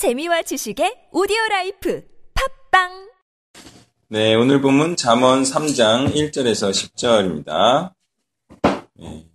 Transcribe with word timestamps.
재미와 0.00 0.40
지식의 0.40 1.12
오디오 1.12 1.36
라이프 1.50 2.02
팟빵 2.70 3.10
네, 4.08 4.34
오늘 4.34 4.62
본문 4.62 4.96
잠언 4.96 5.42
3장 5.42 6.14
1절에서 6.14 6.70
10절입니다. 6.70 7.92
네. 8.94 9.26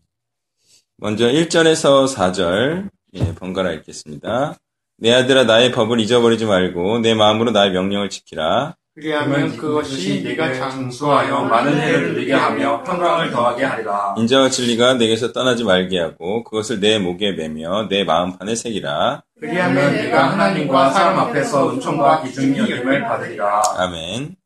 먼저 0.97 1.27
1절에서 1.27 2.11
4절 2.11 2.89
예, 3.13 3.35
번갈아 3.35 3.73
읽겠습니다. 3.73 4.57
내 4.97 5.13
아들아 5.13 5.43
나의 5.43 5.71
법을 5.71 5.99
잊어버리지 5.99 6.45
말고 6.45 6.97
네 6.97 7.13
마음으로 7.13 7.51
나의 7.51 7.69
명령을 7.69 8.09
지키라. 8.09 8.75
그리하면 8.95 9.57
그것이 9.57 10.21
네가 10.23 10.53
장수하여 10.53 11.41
많은 11.41 11.77
해를 11.77 12.13
누리게 12.13 12.31
하며 12.33 12.81
평강을 12.83 13.29
더하게 13.29 13.65
하리라. 13.65 14.15
인자와 14.17 14.49
진리가 14.49 14.93
네게서 14.93 15.33
떠나지 15.33 15.65
말게 15.65 15.99
하고 15.99 16.45
그것을 16.45 16.79
네 16.79 16.97
목에 16.97 17.33
매며 17.33 17.89
네 17.89 18.05
마음판에 18.05 18.55
새기라. 18.55 19.21
그리하면 19.37 19.93
네가 19.95 20.31
하나님과 20.31 20.91
사람 20.91 21.19
앞에서 21.19 21.73
은총과 21.73 22.23
기중이 22.23 22.57
여김을 22.57 23.01
받으리라. 23.03 23.61
아멘. 23.75 24.37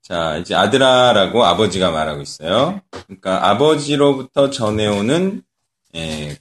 자, 0.00 0.36
이제 0.36 0.54
아들아라고 0.54 1.44
아버지가 1.44 1.90
말하고 1.90 2.22
있어요. 2.22 2.80
그러니까 2.92 3.48
아버지로부터 3.48 4.50
전해오는 4.50 5.42
예, 5.96 6.36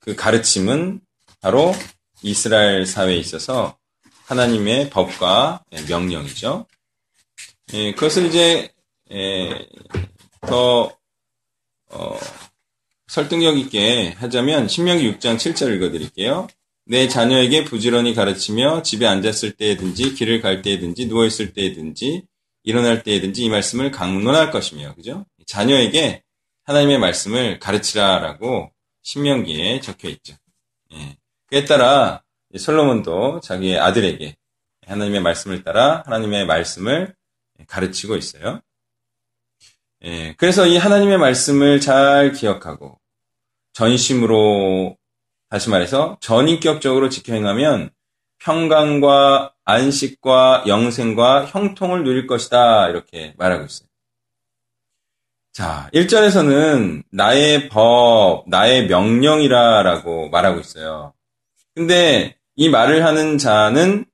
그 0.00 0.16
가르침은 0.16 1.00
바로 1.40 1.72
이스라엘 2.22 2.86
사회에 2.86 3.14
있어서 3.18 3.76
하나님의 4.26 4.90
법과 4.90 5.64
예, 5.72 5.82
명령이죠. 5.82 6.66
예, 7.74 7.92
그것을 7.92 8.26
이제 8.26 8.72
예, 9.12 9.68
더 10.40 10.96
어, 11.90 12.18
설득력 13.06 13.56
있게 13.56 14.10
하자면 14.18 14.68
신명기 14.68 15.12
6장 15.12 15.36
7절 15.36 15.76
읽어드릴게요. 15.76 16.48
내 16.86 17.08
자녀에게 17.08 17.64
부지런히 17.64 18.14
가르치며 18.14 18.82
집에 18.82 19.06
앉았을 19.06 19.52
때든지 19.52 20.14
길을 20.14 20.40
갈 20.40 20.62
때든지 20.62 21.06
누워 21.06 21.24
있을 21.24 21.52
때든지 21.52 22.24
일어날 22.64 23.04
때든지 23.04 23.44
이 23.44 23.48
말씀을 23.48 23.92
강론할 23.92 24.50
것이며 24.50 24.94
그죠? 24.94 25.24
자녀에게 25.46 26.22
하나님의 26.64 26.98
말씀을 26.98 27.60
가르치라라고 27.60 28.72
신명기에 29.02 29.80
적혀 29.80 30.08
있죠. 30.08 30.34
예. 30.94 31.16
그에 31.46 31.64
따라 31.64 32.24
솔로몬도 32.58 33.40
자기의 33.40 33.78
아들에게 33.78 34.36
하나님의 34.86 35.20
말씀을 35.20 35.64
따라 35.64 36.02
하나님의 36.06 36.46
말씀을 36.46 37.14
가르치고 37.66 38.16
있어요. 38.16 38.60
예, 40.04 40.34
그래서 40.36 40.66
이 40.66 40.76
하나님의 40.76 41.18
말씀을 41.18 41.80
잘 41.80 42.32
기억하고 42.32 43.00
전심으로 43.72 44.96
다시 45.48 45.70
말해서 45.70 46.18
전인격적으로 46.20 47.08
지켜 47.08 47.34
행하면 47.34 47.90
평강과 48.38 49.54
안식과 49.64 50.64
영생과 50.66 51.46
형통을 51.46 52.04
누릴 52.04 52.26
것이다 52.26 52.88
이렇게 52.88 53.34
말하고 53.36 53.64
있어요. 53.64 53.88
자, 55.52 55.88
1절에서는 55.94 57.04
나의 57.10 57.70
법, 57.70 58.44
나의 58.46 58.88
명령이라라고 58.88 60.28
말하고 60.28 60.60
있어요. 60.60 61.14
근데 61.74 62.36
이 62.56 62.68
말을 62.68 63.04
하는 63.04 63.38
자는 63.38 64.04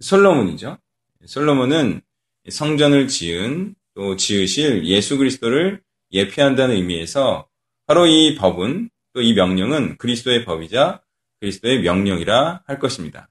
솔로몬이죠. 0.00 0.78
솔로몬은 1.26 2.00
성전을 2.48 3.08
지은 3.08 3.74
또 3.94 4.16
지으실 4.16 4.86
예수 4.86 5.16
그리스도를 5.18 5.80
예피한다는 6.12 6.74
의미에서 6.74 7.46
바로 7.86 8.06
이 8.06 8.34
법은 8.34 8.90
또 9.14 9.20
이 9.20 9.34
명령은 9.34 9.98
그리스도의 9.98 10.44
법이자 10.44 11.02
그리스도의 11.40 11.82
명령이라 11.82 12.62
할 12.66 12.78
것입니다. 12.78 13.28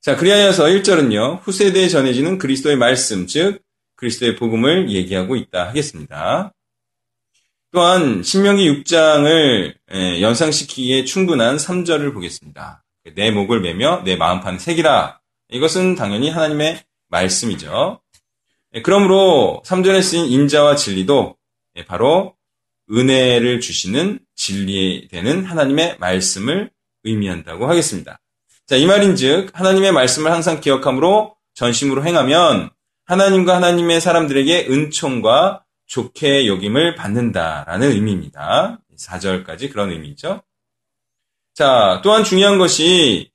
자, 0.00 0.14
그리하여서 0.14 0.66
1절은요, 0.66 1.40
후세대에 1.42 1.88
전해지는 1.88 2.38
그리스도의 2.38 2.76
말씀, 2.76 3.26
즉, 3.26 3.60
그리스도의 3.96 4.36
복음을 4.36 4.90
얘기하고 4.90 5.34
있다 5.34 5.66
하겠습니다. 5.68 6.54
또한, 7.72 8.22
신명기 8.22 8.84
6장을 8.84 9.74
연상시키기에 10.20 11.04
충분한 11.04 11.56
3절을 11.56 12.14
보겠습니다. 12.14 12.84
내 13.14 13.30
목을 13.30 13.60
매며 13.60 14.02
내 14.04 14.16
마음판 14.16 14.58
색이라. 14.58 15.20
이것은 15.50 15.94
당연히 15.94 16.30
하나님의 16.30 16.82
말씀이죠. 17.08 18.00
그러므로 18.82 19.62
3절에 19.64 20.02
쓰인 20.02 20.26
인자와 20.26 20.76
진리도 20.76 21.36
바로 21.86 22.34
은혜를 22.90 23.60
주시는 23.60 24.20
진리에 24.34 25.08
되는 25.08 25.44
하나님의 25.44 25.96
말씀을 25.98 26.70
의미한다고 27.04 27.68
하겠습니다. 27.68 28.20
자, 28.66 28.76
이 28.76 28.86
말인 28.86 29.16
즉, 29.16 29.50
하나님의 29.52 29.92
말씀을 29.92 30.30
항상 30.30 30.60
기억함으로 30.60 31.34
전심으로 31.54 32.04
행하면 32.04 32.70
하나님과 33.04 33.56
하나님의 33.56 34.00
사람들에게 34.00 34.66
은총과 34.68 35.64
좋게 35.86 36.46
여김을 36.46 36.94
받는다라는 36.94 37.90
의미입니다. 37.92 38.78
4절까지 38.96 39.72
그런 39.72 39.90
의미죠. 39.90 40.42
자, 41.58 42.00
또한 42.04 42.22
중요한 42.22 42.56
것이 42.56 43.32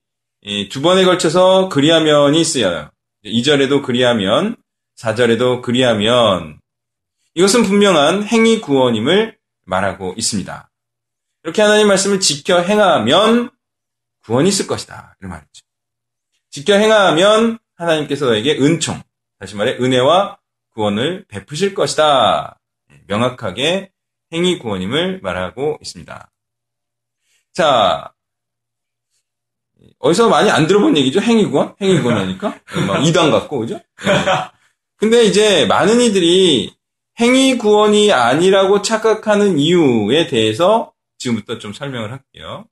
두 0.71 0.81
번에 0.81 1.03
걸쳐서 1.03 1.67
그리하면이 1.67 2.41
쓰여요. 2.45 2.89
2절에도 3.25 3.83
그리하면, 3.83 4.55
4절에도 4.95 5.61
그리하면, 5.61 6.61
이것은 7.33 7.63
분명한 7.63 8.23
행위 8.23 8.61
구원임을 8.61 9.37
말하고 9.65 10.13
있습니다. 10.15 10.71
이렇게 11.43 11.61
하나님 11.61 11.89
말씀을 11.89 12.21
지켜 12.21 12.61
행하면 12.61 13.51
구원이 14.23 14.47
있을 14.47 14.67
것이다. 14.67 15.17
이런 15.19 15.31
말이죠. 15.31 15.65
지켜 16.49 16.75
행하면 16.75 17.59
하나님께서 17.75 18.27
너에게 18.27 18.57
은총, 18.57 19.01
다시 19.37 19.57
말해 19.57 19.73
은혜와 19.73 20.39
구원을 20.69 21.25
베푸실 21.27 21.73
것이다. 21.73 22.57
명확하게 23.07 23.91
행위 24.31 24.59
구원임을 24.59 25.19
말하고 25.21 25.77
있습니다. 25.81 26.29
자, 27.51 28.12
어디서 30.03 30.27
많이 30.27 30.51
안 30.51 30.67
들어본 30.67 30.97
얘기죠? 30.97 31.21
행위 31.21 31.45
구원? 31.45 31.75
행위 31.79 32.01
구원이니까? 32.01 32.59
막 32.87 33.05
이단 33.07 33.31
같고, 33.31 33.59
그죠? 33.59 33.79
근데 34.97 35.23
이제 35.23 35.65
많은 35.65 36.01
이들이 36.01 36.73
행위 37.21 37.57
구원이 37.57 38.11
아니라고 38.11 38.81
착각하는 38.81 39.59
이유에 39.59 40.27
대해서 40.27 40.91
지금부터 41.19 41.57
좀 41.57 41.71
설명을 41.71 42.11
할게요. 42.11 42.65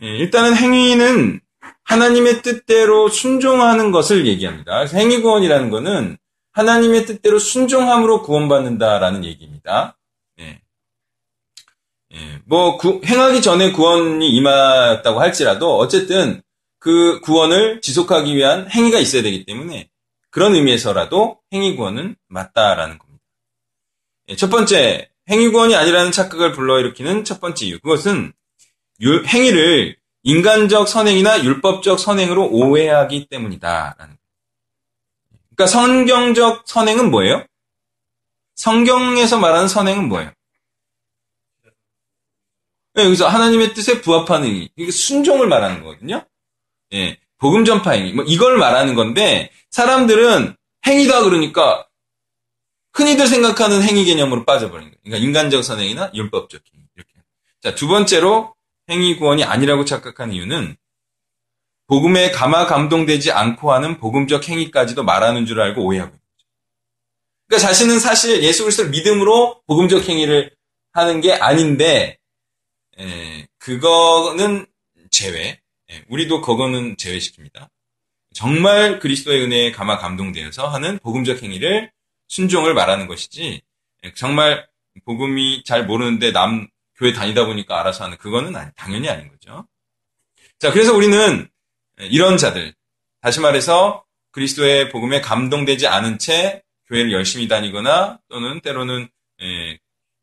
일단은 0.00 0.54
행위는 0.54 1.40
하나님의 1.82 2.42
뜻대로 2.42 3.08
순종하는 3.08 3.90
것을 3.90 4.28
얘기합니다. 4.28 4.76
그래서 4.76 4.98
행위 4.98 5.20
구원이라는 5.20 5.68
것은 5.70 6.16
하나님의 6.52 7.06
뜻대로 7.06 7.40
순종함으로 7.40 8.22
구원받는다라는 8.22 9.24
얘기입니다. 9.24 9.96
예. 12.14 12.18
예. 12.18 12.40
뭐 12.44 12.76
구, 12.76 13.00
행하기 13.04 13.42
전에 13.42 13.72
구원이 13.72 14.28
임했다고 14.28 15.20
할지라도 15.20 15.78
어쨌든 15.78 16.42
그 16.78 17.20
구원을 17.20 17.80
지속하기 17.80 18.34
위한 18.34 18.70
행위가 18.70 18.98
있어야 18.98 19.22
되기 19.22 19.44
때문에 19.44 19.88
그런 20.30 20.54
의미에서라도 20.54 21.40
행위 21.52 21.76
구원은 21.76 22.16
맞다라는 22.28 22.98
겁니다. 22.98 23.24
예. 24.28 24.36
첫 24.36 24.50
번째 24.50 25.08
행위 25.28 25.48
구원이 25.48 25.74
아니라는 25.74 26.12
착각을 26.12 26.52
불러일으키는 26.52 27.24
첫 27.24 27.40
번째 27.40 27.66
이유 27.66 27.78
그것은 27.80 28.32
행위를 29.02 29.96
인간적 30.22 30.88
선행이나 30.88 31.44
율법적 31.44 31.98
선행으로 31.98 32.48
오해하기 32.50 33.28
때문이다라는 33.28 34.16
그러니까 35.54 35.66
성경적 35.66 36.62
선행은 36.66 37.10
뭐예요? 37.10 37.44
성경에서 38.56 39.38
말하는 39.38 39.68
선행은 39.68 40.08
뭐예요? 40.08 40.32
네, 42.94 43.04
여기서 43.04 43.28
하나님의 43.28 43.74
뜻에 43.74 44.00
부합하는 44.00 44.48
행위, 44.48 44.68
이게 44.76 44.90
순종을 44.90 45.46
말하는 45.46 45.82
거거든요. 45.82 46.24
예, 46.92 47.18
복음 47.38 47.64
전파 47.64 47.92
행위, 47.92 48.12
뭐 48.12 48.24
이걸 48.26 48.58
말하는 48.58 48.94
건데 48.94 49.50
사람들은 49.70 50.56
행위다 50.86 51.22
그러니까 51.22 51.86
흔히들 52.92 53.26
생각하는 53.26 53.82
행위 53.82 54.04
개념으로 54.04 54.44
빠져버리는 54.44 54.90
거예요. 54.90 55.00
그러니까 55.04 55.24
인간적 55.24 55.62
선행이나 55.62 56.10
율법적 56.14 56.62
행위 56.74 56.84
이렇게. 56.96 57.12
자, 57.62 57.74
두 57.74 57.86
번째로 57.86 58.54
행위 58.88 59.16
구원이 59.16 59.44
아니라고 59.44 59.84
착각한 59.84 60.32
이유는 60.32 60.76
복음에 61.86 62.30
감화 62.30 62.66
감동되지 62.66 63.32
않고 63.32 63.72
하는 63.72 63.98
복음적 63.98 64.48
행위까지도 64.48 65.02
말하는 65.04 65.46
줄 65.46 65.60
알고 65.60 65.84
오해하고 65.84 66.10
있는 66.10 66.20
거죠. 66.20 66.48
그러니까 67.46 67.68
자신은 67.68 67.98
사실 68.00 68.42
예수 68.42 68.62
그리스도를 68.62 68.90
믿음으로 68.90 69.60
복음적 69.66 70.08
행위를 70.08 70.54
하는 70.92 71.20
게 71.20 71.32
아닌데 71.32 72.19
에, 73.00 73.46
그거는 73.58 74.66
제외. 75.10 75.60
에, 75.90 76.04
우리도 76.08 76.40
그거는 76.42 76.96
제외시킵니다. 76.96 77.68
정말 78.32 78.98
그리스도의 79.00 79.42
은혜에 79.42 79.72
감화 79.72 79.98
감동되어서 79.98 80.68
하는 80.68 80.98
복음적 80.98 81.42
행위를 81.42 81.90
순종을 82.28 82.74
말하는 82.74 83.06
것이지 83.08 83.60
에, 84.04 84.14
정말 84.14 84.68
복음이 85.04 85.64
잘 85.64 85.86
모르는데 85.86 86.32
남 86.32 86.68
교회 86.94 87.12
다니다 87.12 87.46
보니까 87.46 87.80
알아서 87.80 88.04
하는 88.04 88.18
그거는 88.18 88.54
아니, 88.54 88.70
당연히 88.76 89.08
아닌 89.08 89.28
거죠. 89.28 89.66
자, 90.58 90.70
그래서 90.70 90.94
우리는 90.94 91.48
이런 91.98 92.36
자들 92.36 92.74
다시 93.20 93.40
말해서 93.40 94.04
그리스도의 94.32 94.90
복음에 94.90 95.20
감동되지 95.20 95.86
않은 95.86 96.18
채 96.18 96.62
교회를 96.86 97.12
열심히 97.12 97.48
다니거나 97.48 98.18
또는 98.28 98.60
때로는 98.60 99.08
예, 99.42 99.78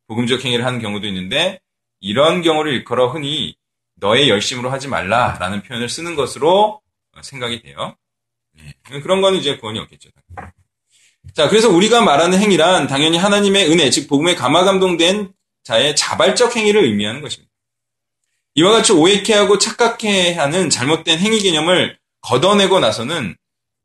복음적 0.08 0.44
행위를 0.46 0.66
하는 0.66 0.80
경우도 0.80 1.08
있는데 1.08 1.60
이런 2.00 2.42
경우를 2.42 2.74
일컬어 2.74 3.10
흔히 3.10 3.56
너의 3.96 4.30
열심으로 4.30 4.70
하지 4.70 4.88
말라라는 4.88 5.64
표현을 5.64 5.90
쓰는 5.90 6.16
것으로 6.16 6.82
생각이 7.22 7.62
돼요. 7.62 7.96
예, 8.60 9.00
그런 9.00 9.22
거는 9.22 9.40
이제 9.40 9.58
구원이 9.58 9.80
없겠죠. 9.80 10.10
자, 11.34 11.50
그래서 11.50 11.70
우리가 11.70 12.02
말하는 12.02 12.40
행위란 12.40 12.88
당연히 12.88 13.18
하나님의 13.18 13.72
은혜, 13.72 13.90
즉 13.90 14.08
복음에 14.08 14.36
감화 14.36 14.64
감동된 14.64 15.34
자의 15.64 15.96
자발적 15.96 16.56
행위를 16.56 16.84
의미하는 16.84 17.22
것입니다. 17.22 17.52
이와 18.56 18.72
같이 18.72 18.92
오해케 18.94 19.34
하고 19.34 19.58
착각해 19.58 20.34
하는 20.34 20.70
잘못된 20.70 21.20
행위 21.20 21.40
개념을 21.40 21.98
걷어내고 22.22 22.80
나서는 22.80 23.36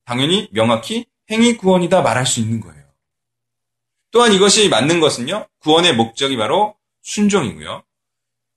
당연히 0.04 0.48
명확히 0.52 1.04
행위 1.30 1.56
구원이다 1.56 2.00
말할 2.00 2.26
수 2.26 2.40
있는 2.40 2.60
거예요. 2.60 2.82
또한 4.10 4.32
이것이 4.32 4.68
맞는 4.68 5.00
것은요, 5.00 5.46
구원의 5.60 5.94
목적이 5.94 6.36
바로 6.36 6.76
순종이고요. 7.02 7.82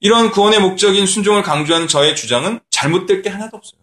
이런 0.00 0.30
구원의 0.30 0.60
목적인 0.60 1.06
순종을 1.06 1.42
강조하는 1.42 1.88
저의 1.88 2.16
주장은 2.16 2.60
잘못될 2.70 3.22
게 3.22 3.30
하나도 3.30 3.56
없어요. 3.56 3.80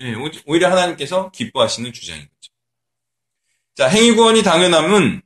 예, 0.00 0.14
오히려 0.46 0.70
하나님께서 0.70 1.30
기뻐하시는 1.30 1.92
주장인 1.92 2.22
거죠. 2.22 2.52
자, 3.76 3.88
행위 3.88 4.12
구원이 4.12 4.42
당연함은 4.42 5.22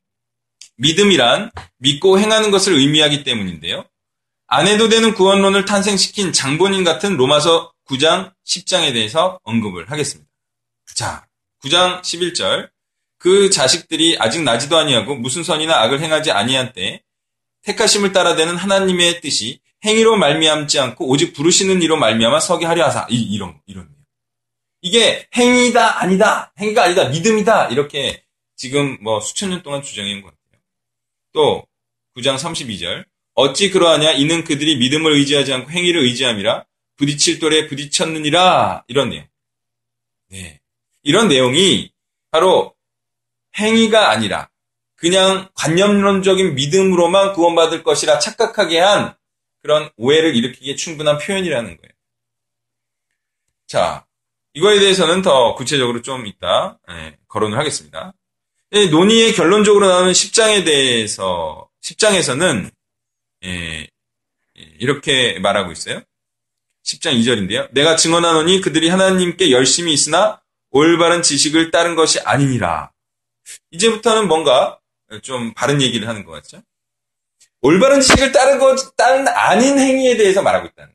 믿음이란 0.77 1.51
믿고 1.79 2.19
행하는 2.19 2.51
것을 2.51 2.75
의미하기 2.75 3.25
때문인데요. 3.25 3.85
안 4.47 4.67
해도 4.67 4.89
되는 4.89 5.15
구원론을 5.15 5.65
탄생시킨 5.65 6.33
장본인 6.33 6.85
같은 6.85 7.17
로마서 7.17 7.73
9장 7.87 8.33
10장에 8.47 8.93
대해서 8.93 9.39
언급을 9.43 9.91
하겠습니다. 9.91 10.31
자, 10.95 11.27
9장 11.63 12.03
11절. 12.03 12.71
그 13.19 13.51
자식들이 13.51 14.17
아직 14.21 14.43
나지도 14.43 14.79
아니하고 14.79 15.17
무슨 15.17 15.43
선이나 15.43 15.83
악을 15.83 16.01
행하지 16.01 16.31
아니한 16.31 16.73
때 16.73 17.03
택하심을 17.63 18.13
따라 18.13 18.37
되는 18.37 18.57
하나님의 18.57 19.21
뜻이 19.21 19.61
행위로 19.85 20.17
말미암지 20.17 20.79
않고 20.81 21.09
오직 21.09 21.33
부르시는 21.33 21.83
이로 21.83 21.97
말미암아 21.97 22.41
서게 22.41 22.67
하려 22.67 22.85
하사 22.85 23.07
이, 23.11 23.21
이런 23.21 23.61
이런 23.67 23.89
이게 24.81 25.29
행위다 25.35 26.01
아니다 26.01 26.53
행위가 26.59 26.85
아니다 26.85 27.09
믿음이다 27.09 27.69
이렇게 27.69 28.25
지금 28.57 28.99
뭐 29.01 29.21
수천 29.21 29.51
년 29.51 29.63
동안 29.63 29.83
주장한 29.83 30.23
것 30.23 30.29
같아요. 30.29 30.63
또 31.33 31.67
9장 32.17 32.37
32절 32.37 33.05
어찌 33.35 33.71
그러하냐 33.71 34.13
이는 34.13 34.43
그들이 34.45 34.77
믿음을 34.77 35.13
의지하지 35.13 35.53
않고 35.53 35.71
행위를 35.71 36.03
의지함이라 36.03 36.67
부딪힐 36.97 37.39
돌에 37.39 37.69
부딪혔느니라 37.69 38.85
이런 38.89 39.11
내용. 39.11 39.27
네. 40.31 40.61
이런 41.05 41.29
내용이 41.29 41.93
바로 42.31 42.75
행위가 43.57 44.11
아니라 44.11 44.51
그냥 44.97 45.49
관념론적인 45.55 46.57
믿음으로만 46.57 47.33
구원받을 47.33 47.85
것이라 47.85 48.19
착각하게 48.19 48.81
한 48.81 49.15
그런 49.63 49.91
오해를 49.97 50.37
일으키기에 50.37 50.77
충분한 50.77 51.19
표현이라는 51.19 51.77
거예요. 51.77 51.93
자, 53.67 54.07
이거에 54.55 54.81
대해서는 54.81 55.23
더 55.23 55.55
구체적으로 55.55 56.03
좀 56.03 56.27
이따 56.27 56.79
네, 56.89 57.17
거론을 57.29 57.59
하겠습니다. 57.59 58.13
논의의 58.91 59.33
결론적으로 59.33 59.89
나오는 59.89 60.13
10장에 60.13 60.65
대해서 60.65 61.69
10장에서는 61.83 62.71
예, 63.45 63.89
이렇게 64.79 65.39
말하고 65.39 65.73
있어요. 65.73 66.03
10장 66.85 67.21
2절인데요. 67.21 67.73
내가 67.73 67.97
증언하노니 67.97 68.61
그들이 68.61 68.89
하나님께 68.89 69.51
열심히 69.51 69.93
있으나 69.93 70.43
올바른 70.71 71.23
지식을 71.23 71.71
따른 71.71 71.95
것이 71.95 72.21
아니니라. 72.21 72.93
이제부터는 73.71 74.29
뭔가 74.29 74.79
좀 75.23 75.55
바른 75.55 75.81
얘기를 75.81 76.09
하는 76.09 76.25
것 76.25 76.33
같죠? 76.33 76.63
올바른 77.61 78.01
지식을 78.01 78.33
따른 78.33 78.59
것, 78.59 78.97
따른 78.97 79.27
아닌 79.29 79.79
행위에 79.79 80.17
대해서 80.17 80.43
말하고 80.43 80.69
있다는 80.69 80.93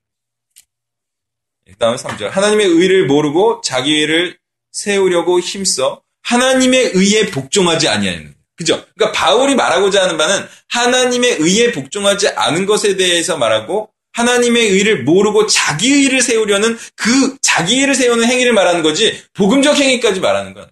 거예요. 1.65 1.77
다음 1.79 1.95
3절. 1.95 2.29
하나님의 2.29 2.67
의를 2.67 3.07
모르고 3.07 3.61
자기 3.61 3.95
의를 3.95 4.37
세우려고 4.71 5.39
힘써 5.39 6.01
하나님의 6.23 6.91
의에 6.93 7.27
복종하지 7.27 7.87
아니하는 7.87 8.33
그죠? 8.55 8.85
그러니까 8.95 9.11
바울이 9.19 9.55
말하고자 9.55 10.03
하는 10.03 10.17
바는 10.17 10.47
하나님의 10.69 11.37
의에 11.39 11.71
복종하지 11.71 12.29
않은 12.29 12.65
것에 12.65 12.95
대해서 12.95 13.37
말하고 13.37 13.89
하나님의 14.13 14.69
의를 14.69 15.03
모르고 15.03 15.47
자기 15.47 15.91
의를 15.91 16.21
세우려는 16.21 16.77
그 16.95 17.37
자기 17.41 17.79
의를 17.79 17.95
세우는 17.95 18.25
행위를 18.25 18.53
말하는 18.53 18.83
거지 18.83 19.21
복음적 19.33 19.77
행위까지 19.77 20.19
말하는 20.19 20.53
거예요. 20.53 20.69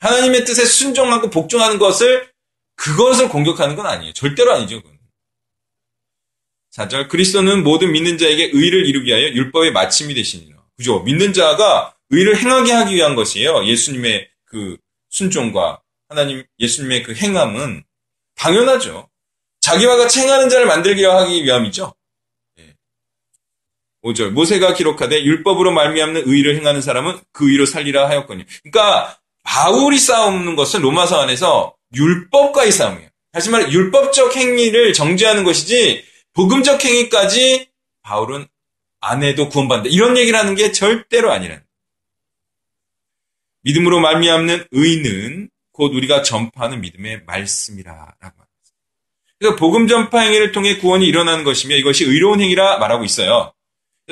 하나님의 0.00 0.44
뜻에 0.44 0.64
순종하고 0.64 1.28
복종하는 1.30 1.78
것을 1.78 2.28
그것을 2.78 3.28
공격하는 3.28 3.76
건 3.76 3.86
아니에요. 3.86 4.12
절대로 4.12 4.52
아니죠. 4.52 4.80
그건. 4.80 4.96
4절 6.72 7.08
그리스도는 7.08 7.64
모든 7.64 7.90
믿는 7.92 8.18
자에게 8.18 8.50
의를 8.52 8.86
이루기 8.86 9.08
위하여 9.08 9.24
율법의 9.28 9.72
마침이 9.72 10.14
되시니라. 10.14 10.56
그죠? 10.76 11.00
믿는 11.00 11.32
자가 11.32 11.96
의를 12.10 12.38
행하게 12.38 12.72
하기 12.72 12.94
위한 12.94 13.16
것이에요. 13.16 13.66
예수님의 13.66 14.28
그 14.44 14.76
순종과 15.10 15.82
하나님 16.08 16.44
예수님의 16.60 17.02
그 17.02 17.14
행함은 17.14 17.82
당연하죠. 18.36 19.08
자기와 19.60 19.96
같이 19.96 20.20
행하는 20.20 20.48
자를 20.48 20.66
만들게 20.66 21.04
하기 21.04 21.44
위함이죠. 21.44 21.92
5절 24.04 24.30
모세가 24.30 24.74
기록하되 24.74 25.24
율법으로 25.24 25.72
말미암는 25.72 26.22
의를 26.26 26.56
행하는 26.56 26.80
사람은 26.80 27.18
그 27.32 27.50
의로 27.50 27.66
살리라 27.66 28.08
하였거니. 28.08 28.44
그러니까 28.62 29.18
바울이 29.42 29.98
싸우는 29.98 30.54
것은 30.54 30.80
로마서 30.80 31.20
안에서 31.20 31.74
율법과의 31.94 32.72
싸움이에요. 32.72 33.08
다시 33.32 33.50
말해 33.50 33.70
율법적 33.70 34.36
행위를 34.36 34.92
정죄하는 34.92 35.44
것이지 35.44 36.04
복음적 36.34 36.84
행위까지 36.84 37.68
바울은 38.02 38.46
안 39.00 39.22
해도 39.22 39.48
구원받는다. 39.48 39.94
이런 39.94 40.16
얘기를 40.16 40.38
하는 40.38 40.54
게 40.54 40.72
절대로 40.72 41.30
아니라는. 41.30 41.62
믿음으로 43.62 44.00
말미암는 44.00 44.68
의는 44.70 45.50
곧 45.72 45.94
우리가 45.94 46.22
전파하는 46.22 46.80
믿음의 46.80 47.22
말씀이라라고 47.26 48.16
합니다. 48.20 48.48
그래서 49.38 49.56
복음 49.56 49.86
전파 49.86 50.20
행위를 50.20 50.52
통해 50.52 50.78
구원이 50.78 51.06
일어나는 51.06 51.44
것이며 51.44 51.76
이것이 51.76 52.04
의로운 52.04 52.40
행위라 52.40 52.78
말하고 52.78 53.04
있어요. 53.04 53.52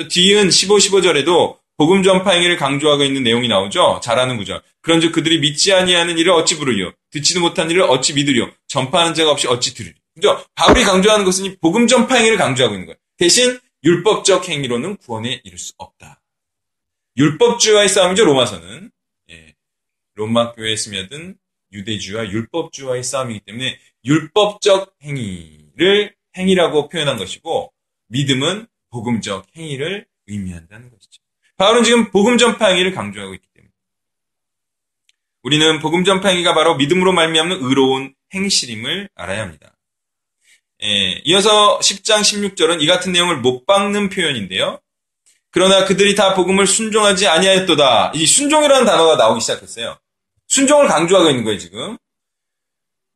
뒤은 0.09 0.51
15, 0.51 0.75
15절에도 0.77 1.57
복음 1.77 2.01
전파 2.01 2.31
행위를 2.31 2.57
강조하고 2.57 3.03
있는 3.03 3.23
내용이 3.23 3.47
나오죠. 3.47 4.01
잘하는 4.03 4.37
구절. 4.37 4.61
그런즉 4.81 5.11
그들이 5.11 5.39
믿지 5.39 5.71
아니하는 5.73 6.17
일을 6.17 6.31
어찌 6.33 6.57
부르리요? 6.57 6.91
듣지도 7.11 7.39
못한 7.39 7.69
일을 7.69 7.83
어찌 7.83 8.13
믿으리요? 8.13 8.49
전파하는 8.67 9.13
자가 9.13 9.31
없이 9.31 9.47
어찌 9.47 9.75
들으리요? 9.75 9.95
그죠? 10.15 10.43
바울이 10.55 10.83
강조하는 10.83 11.23
것은 11.23 11.45
이 11.45 11.55
복음 11.57 11.85
전파 11.85 12.15
행위를 12.15 12.37
강조하고 12.37 12.73
있는 12.73 12.87
거예요. 12.87 12.97
대신 13.17 13.59
율법적 13.83 14.49
행위로는 14.49 14.97
구원에 14.97 15.39
이를 15.43 15.59
수 15.59 15.73
없다. 15.77 16.19
율법주와의 17.15 17.89
싸움이죠. 17.89 18.25
로마서는 18.25 18.91
예. 19.29 19.53
로마 20.15 20.53
교회에 20.53 20.75
스며든 20.75 21.37
유대주와 21.71 22.29
율법주와의 22.31 23.03
싸움이기 23.03 23.41
때문에 23.41 23.77
율법적 24.03 24.95
행위를 25.03 26.15
행위라고 26.35 26.89
표현한 26.89 27.17
것이고 27.17 27.71
믿음은 28.07 28.67
복음적 28.89 29.45
행위를 29.55 30.07
의미한다는 30.27 30.89
것이죠. 30.89 30.96
바울은 31.57 31.83
지금 31.83 32.11
복음 32.11 32.37
전파 32.37 32.67
행위를 32.67 32.93
강조하고 32.93 33.33
있기 33.33 33.47
때문에 33.53 33.71
우리는 35.43 35.79
복음 35.79 36.03
전파 36.03 36.29
행위가 36.29 36.53
바로 36.53 36.75
믿음으로 36.75 37.13
말미암는 37.13 37.59
의로운 37.61 38.13
행실임을 38.33 39.09
알아야 39.15 39.41
합니다. 39.41 39.73
예, 40.83 41.21
이어서 41.25 41.79
10장 41.79 42.21
16절은 42.21 42.81
이 42.81 42.85
같은 42.85 43.11
내용을 43.11 43.37
못 43.37 43.65
박는 43.65 44.09
표현인데요. 44.09 44.79
그러나 45.49 45.85
그들이 45.85 46.13
다 46.13 46.35
복음을 46.35 46.67
순종하지 46.67 47.27
아니하였도다. 47.27 48.11
이 48.13 48.25
순종이라는 48.27 48.85
단어가 48.85 49.15
나오기 49.15 49.41
시작했어요. 49.41 49.97
순종을 50.47 50.87
강조하고 50.87 51.29
있는 51.29 51.43
거예요, 51.43 51.57
지금. 51.57 51.97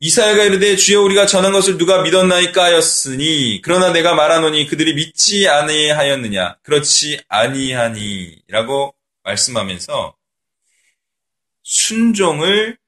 이사야가 0.03 0.45
이르되 0.45 0.75
주여 0.77 1.03
우리가 1.03 1.27
전한 1.27 1.51
것을 1.51 1.77
누가 1.77 2.01
믿었나이까 2.01 2.63
하였으니 2.63 3.61
그러나 3.63 3.93
내가 3.93 4.15
말하노니 4.15 4.65
그들이 4.65 4.95
믿지 4.95 5.47
아니하였느냐 5.47 6.57
그렇지 6.63 7.21
아니하니라고 7.27 8.95
말씀하면서 9.21 10.17
순종을 11.61 12.79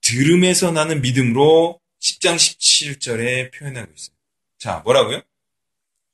들음에서 0.00 0.72
나는 0.72 1.00
믿음으로 1.00 1.80
10장 2.00 2.34
17절에 2.34 3.56
표현하고 3.56 3.92
있습니다. 3.92 4.24
자, 4.58 4.82
뭐라고요? 4.84 5.22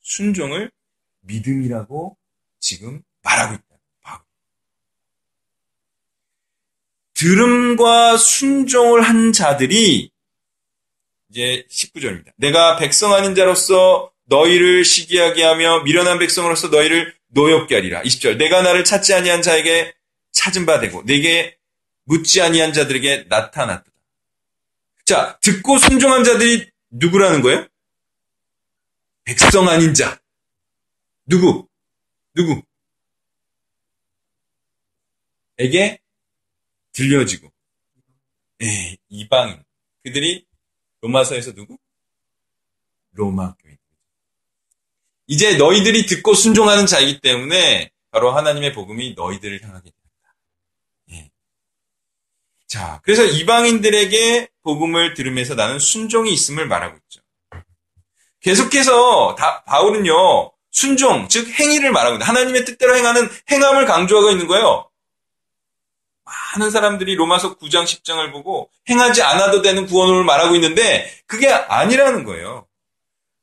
순종을 0.01 0.71
믿음이라고 1.21 2.15
지금 2.59 3.01
말하고 3.23 3.55
있다. 3.55 3.70
들음과 7.21 8.17
순종을 8.17 9.03
한 9.03 9.31
자들이 9.31 10.09
이제 11.29 11.65
19절입니다. 11.69 12.31
내가 12.37 12.77
백성 12.77 13.13
아닌 13.13 13.35
자로서 13.35 14.11
너희를 14.25 14.83
시기하게 14.83 15.43
하며 15.43 15.83
미련한 15.83 16.17
백성으로서 16.17 16.69
너희를 16.69 17.13
노엽게 17.27 17.75
하리라. 17.75 18.01
20절. 18.01 18.37
내가 18.37 18.63
나를 18.63 18.83
찾지 18.83 19.13
아니한 19.13 19.43
자에게 19.43 19.93
찾은 20.31 20.65
바 20.65 20.79
되고 20.79 21.03
내게 21.05 21.57
묻지 22.05 22.41
아니한 22.41 22.73
자들에게 22.73 23.25
나타났다. 23.29 23.85
자, 25.05 25.37
듣고 25.41 25.77
순종한 25.77 26.23
자들이 26.23 26.71
누구라는 26.89 27.41
거예요? 27.41 27.67
백성 29.25 29.69
아닌 29.69 29.93
자. 29.93 30.19
누구? 31.27 31.67
누구? 32.33 32.63
에게 35.59 36.00
들려지고. 36.93 37.51
예, 38.63 38.97
이방인. 39.09 39.63
그들이 40.03 40.45
로마서에서 41.01 41.53
누구? 41.53 41.77
로마 43.13 43.55
교인. 43.55 43.77
이제 45.27 45.55
너희들이 45.57 46.05
듣고 46.05 46.33
순종하는 46.33 46.85
자이기 46.85 47.21
때문에 47.21 47.91
바로 48.11 48.31
하나님의 48.31 48.73
복음이 48.73 49.13
너희들을 49.15 49.63
향하게 49.63 49.89
된다. 49.89 50.35
예. 51.11 51.31
자, 52.67 53.01
그래서 53.03 53.23
이방인들에게 53.23 54.49
복음을 54.61 55.13
들으면서 55.13 55.55
나는 55.55 55.79
순종이 55.79 56.33
있음을 56.33 56.67
말하고 56.67 56.97
있죠. 57.03 57.21
계속해서 58.41 59.35
다, 59.35 59.63
바울은요, 59.63 60.51
순종, 60.71 61.27
즉 61.29 61.47
행위를 61.47 61.91
말하고 61.91 62.15
있는 62.15 62.27
하나님의 62.27 62.65
뜻대로 62.65 62.95
행하는 62.95 63.29
행함을 63.49 63.85
강조하고 63.85 64.31
있는 64.31 64.47
거예요. 64.47 64.90
많은 66.53 66.71
사람들이 66.71 67.15
로마서 67.15 67.57
9장 67.57 67.83
10장을 67.83 68.31
보고 68.31 68.69
행하지 68.89 69.21
않아도 69.21 69.61
되는 69.61 69.85
구원을 69.85 70.23
말하고 70.23 70.55
있는데 70.55 71.09
그게 71.25 71.49
아니라는 71.49 72.23
거예요. 72.23 72.67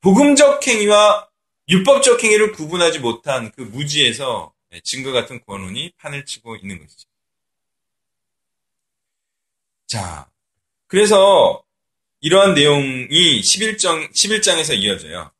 복음적 0.00 0.66
행위와 0.66 1.28
율법적 1.68 2.22
행위를 2.22 2.52
구분하지 2.52 3.00
못한 3.00 3.50
그 3.52 3.62
무지에서 3.62 4.52
증거 4.84 5.12
같은 5.12 5.40
구원론이 5.40 5.92
판을 5.98 6.24
치고 6.24 6.56
있는 6.56 6.78
것이죠. 6.78 7.08
자, 9.86 10.28
그래서 10.86 11.62
이러한 12.20 12.54
내용이 12.54 13.40
11장, 13.40 14.12
11장에서 14.12 14.76
이어져요. 14.76 15.30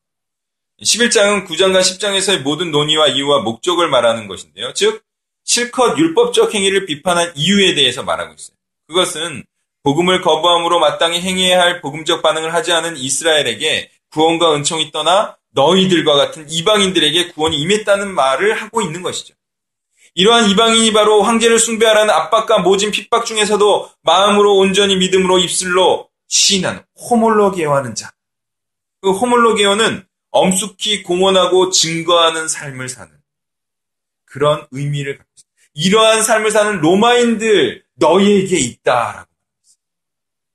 11장은 0.82 1.46
9장과 1.46 1.80
10장에서의 1.80 2.42
모든 2.42 2.70
논의와 2.70 3.08
이유와 3.08 3.40
목적을 3.40 3.88
말하는 3.88 4.28
것인데요. 4.28 4.72
즉, 4.74 5.04
실컷 5.48 5.96
율법적 5.96 6.54
행위를 6.54 6.84
비판한 6.84 7.32
이유에 7.34 7.74
대해서 7.74 8.02
말하고 8.02 8.34
있어요. 8.34 8.54
그것은 8.86 9.44
복음을 9.82 10.20
거부함으로 10.20 10.78
마땅히 10.78 11.22
행해야 11.22 11.58
할 11.58 11.80
복음적 11.80 12.20
반응을 12.20 12.52
하지 12.52 12.70
않은 12.72 12.98
이스라엘에게 12.98 13.90
구원과 14.10 14.54
은총이 14.56 14.92
떠나 14.92 15.38
너희들과 15.52 16.16
같은 16.16 16.44
이방인들에게 16.50 17.32
구원이 17.32 17.58
임했다는 17.60 18.14
말을 18.14 18.60
하고 18.60 18.82
있는 18.82 19.00
것이죠. 19.00 19.34
이러한 20.14 20.50
이방인이 20.50 20.92
바로 20.92 21.22
황제를 21.22 21.58
숭배하라는 21.58 22.12
압박과 22.12 22.58
모진 22.58 22.90
핍박 22.90 23.24
중에서도 23.24 23.90
마음으로 24.02 24.54
온전히 24.58 24.96
믿음으로 24.96 25.38
입술로 25.38 26.10
시인하는 26.26 26.82
호몰로게어하는 27.10 27.94
자. 27.94 28.12
그 29.00 29.12
호몰로게어는 29.12 30.04
엄숙히 30.30 31.02
공언하고 31.04 31.70
증거하는 31.70 32.48
삶을 32.48 32.90
사는 32.90 33.10
그런 34.26 34.66
의미를 34.72 35.16
갖고 35.16 35.24
있습니다. 35.24 35.27
이러한 35.78 36.24
삶을 36.24 36.50
사는 36.50 36.80
로마인들 36.80 37.84
너희에게 37.94 38.58
있다라고 38.58 39.30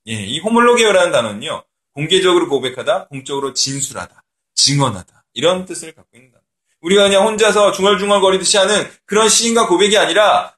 예, 0.07 0.13
이 0.15 0.39
호몰로게어라는 0.39 1.13
단어는요. 1.13 1.63
공개적으로 1.93 2.49
고백하다, 2.49 3.07
공적으로 3.07 3.53
진술하다, 3.53 4.21
증언하다 4.53 5.23
이런 5.33 5.65
뜻을 5.65 5.93
갖고 5.93 6.17
있는 6.17 6.31
단어. 6.31 6.43
우리가 6.81 7.03
그냥 7.03 7.25
혼자서 7.25 7.71
중얼중얼거리듯이 7.71 8.57
하는 8.57 8.85
그런 9.05 9.29
시인과 9.29 9.67
고백이 9.67 9.97
아니라 9.97 10.57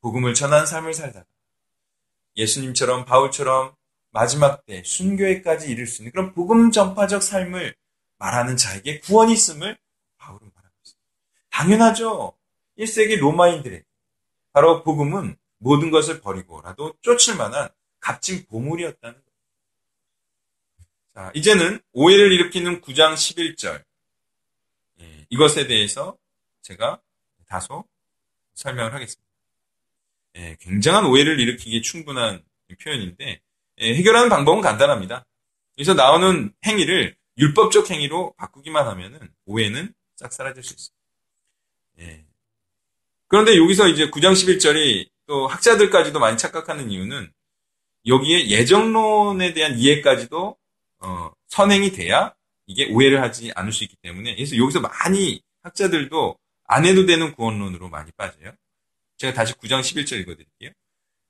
복음을 0.00 0.34
전한 0.34 0.66
삶을 0.66 0.92
살다가 0.92 1.24
예수님처럼 2.34 3.04
바울처럼 3.04 3.76
마지막 4.10 4.66
때 4.66 4.82
순교에까지 4.84 5.70
이를 5.70 5.86
수 5.86 6.02
있는 6.02 6.10
그런 6.10 6.34
복음 6.34 6.72
전파적 6.72 7.22
삶을 7.22 7.76
말하는 8.18 8.56
자에게 8.56 8.98
구원이 9.00 9.32
있음을 9.34 9.78
바울은 10.18 10.50
있습니다. 10.82 11.08
당연하죠. 11.50 12.34
1세기 12.78 13.18
로마인들에게 13.18 13.84
바로 14.52 14.82
복음은 14.82 15.36
모든 15.58 15.90
것을 15.90 16.20
버리고라도 16.20 16.94
쫓을 17.02 17.36
만한 17.36 17.68
값진 18.00 18.46
보물이었다는 18.46 19.14
거예요. 19.14 19.32
자, 21.14 21.30
이제는 21.34 21.80
오해를 21.92 22.32
일으키는 22.32 22.80
9장 22.80 23.14
11절 23.14 23.84
예, 25.00 25.26
이것에 25.30 25.66
대해서 25.66 26.16
제가 26.62 27.00
다소 27.46 27.84
설명을 28.54 28.94
하겠습니다. 28.94 29.22
예, 30.36 30.56
굉장한 30.60 31.06
오해를 31.06 31.38
일으키기에 31.38 31.82
충분한 31.82 32.42
표현인데 32.82 33.40
예, 33.78 33.94
해결하는 33.94 34.28
방법은 34.28 34.62
간단합니다. 34.62 35.26
여기서 35.78 35.94
나오는 35.94 36.52
행위를 36.64 37.16
율법적 37.38 37.90
행위로 37.90 38.34
바꾸기만 38.36 38.86
하면은 38.88 39.32
오해는 39.46 39.94
싹 40.16 40.32
사라질 40.32 40.62
수 40.62 40.74
있어요. 40.74 40.96
예. 42.00 42.31
그런데 43.32 43.56
여기서 43.56 43.88
이제 43.88 44.10
9장 44.10 44.34
11절이 44.34 45.08
또 45.26 45.46
학자들까지도 45.46 46.20
많이 46.20 46.36
착각하는 46.36 46.90
이유는 46.90 47.32
여기에 48.06 48.50
예정론에 48.50 49.54
대한 49.54 49.78
이해까지도 49.78 50.54
어, 50.98 51.32
선행이 51.48 51.92
돼야 51.92 52.34
이게 52.66 52.92
오해를 52.92 53.22
하지 53.22 53.50
않을 53.54 53.72
수 53.72 53.84
있기 53.84 53.96
때문에 54.02 54.34
그래서 54.34 54.58
여기서 54.58 54.80
많이 54.80 55.40
학자들도 55.62 56.36
안 56.66 56.84
해도 56.84 57.06
되는 57.06 57.32
구원론으로 57.32 57.88
많이 57.88 58.12
빠져요. 58.18 58.52
제가 59.16 59.32
다시 59.32 59.54
9장 59.54 59.80
11절 59.80 60.20
읽어드릴게요. 60.20 60.70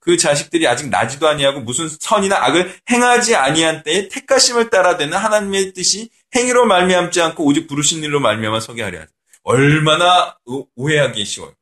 그 0.01 0.17
자식들이 0.17 0.67
아직 0.67 0.89
나지도 0.89 1.29
아니하고 1.29 1.61
무슨 1.61 1.87
선이나 1.87 2.35
악을 2.43 2.79
행하지 2.91 3.35
아니한 3.35 3.83
때에 3.83 4.09
택하심을 4.09 4.69
따라 4.69 4.97
되는 4.97 5.17
하나님의 5.17 5.71
뜻이 5.71 6.09
행위로 6.35 6.65
말미암지 6.65 7.21
않고 7.21 7.45
오직 7.45 7.67
부르신 7.67 8.03
일로 8.03 8.19
말미암아 8.19 8.59
서게 8.59 8.83
하려 8.83 8.99
하죠. 8.99 9.11
얼마나 9.43 10.37
오해하기 10.75 11.23
쉬워요. 11.23 11.53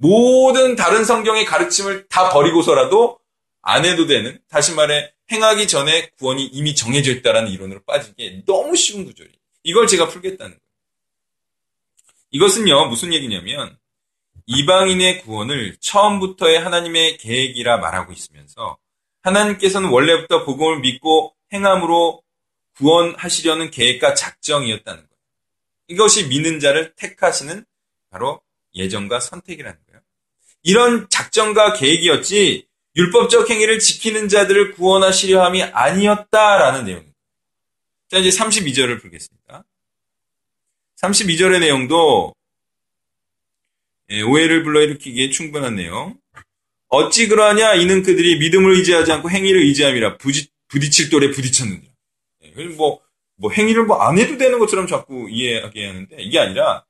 모든 0.00 0.76
다른 0.76 1.04
성경의 1.04 1.44
가르침을 1.44 2.08
다 2.08 2.30
버리고서라도 2.30 3.18
안 3.60 3.84
해도 3.84 4.06
되는 4.06 4.40
다시 4.48 4.72
말해 4.74 5.12
행하기 5.30 5.68
전에 5.68 6.08
구원이 6.18 6.46
이미 6.46 6.74
정해져 6.74 7.12
있다라는 7.12 7.50
이론으로 7.52 7.82
빠지기에 7.84 8.44
너무 8.46 8.74
쉬운 8.76 9.04
구조리. 9.04 9.30
이걸 9.62 9.86
제가 9.86 10.08
풀겠다는 10.08 10.52
거예요. 10.52 10.60
이것은요 12.30 12.86
무슨 12.86 13.12
얘기냐면 13.12 13.76
이방인의 14.46 15.20
구원을 15.20 15.76
처음부터의 15.80 16.60
하나님의 16.60 17.18
계획이라 17.18 17.76
말하고 17.76 18.12
있으면서 18.12 18.78
하나님께서는 19.22 19.90
원래부터 19.90 20.44
복음을 20.44 20.80
믿고 20.80 21.34
행함으로 21.52 22.22
구원하시려는 22.76 23.70
계획과 23.70 24.14
작정이었다는 24.14 24.98
거예요. 24.98 25.10
이것이 25.88 26.28
믿는 26.28 26.58
자를 26.58 26.94
택하시는 26.96 27.66
바로 28.08 28.40
예정과 28.74 29.20
선택이라는 29.20 29.78
거예요. 29.86 29.89
이런 30.62 31.08
작정과 31.08 31.74
계획이었지 31.74 32.66
율법적 32.96 33.48
행위를 33.50 33.78
지키는 33.78 34.28
자들을 34.28 34.72
구원하시려 34.72 35.42
함이 35.42 35.62
아니었다라는 35.62 36.84
내용입니다. 36.84 37.16
자, 38.10 38.18
이제 38.18 38.28
32절을 38.30 39.00
풀겠습니다. 39.00 39.64
32절의 41.00 41.60
내용도 41.60 42.34
예, 44.10 44.22
오해를 44.22 44.64
불러일으키기에 44.64 45.30
충분한 45.30 45.76
내용. 45.76 46.18
어찌 46.88 47.28
그러하냐? 47.28 47.74
이는 47.74 48.02
그들이 48.02 48.38
믿음을 48.38 48.74
의지하지 48.74 49.12
않고 49.12 49.30
행위를 49.30 49.60
의지함이라 49.62 50.16
부지, 50.18 50.48
부딪힐 50.66 51.08
돌에 51.10 51.30
부딪혔느니라. 51.30 51.92
예, 52.42 52.64
뭐, 52.74 53.00
뭐 53.36 53.52
행위를 53.52 53.84
뭐 53.84 54.02
안 54.02 54.18
해도 54.18 54.36
되는 54.36 54.58
것처럼 54.58 54.88
자꾸 54.88 55.28
이해하게 55.30 55.86
하는데 55.86 56.16
이게 56.18 56.38
아니라 56.40 56.84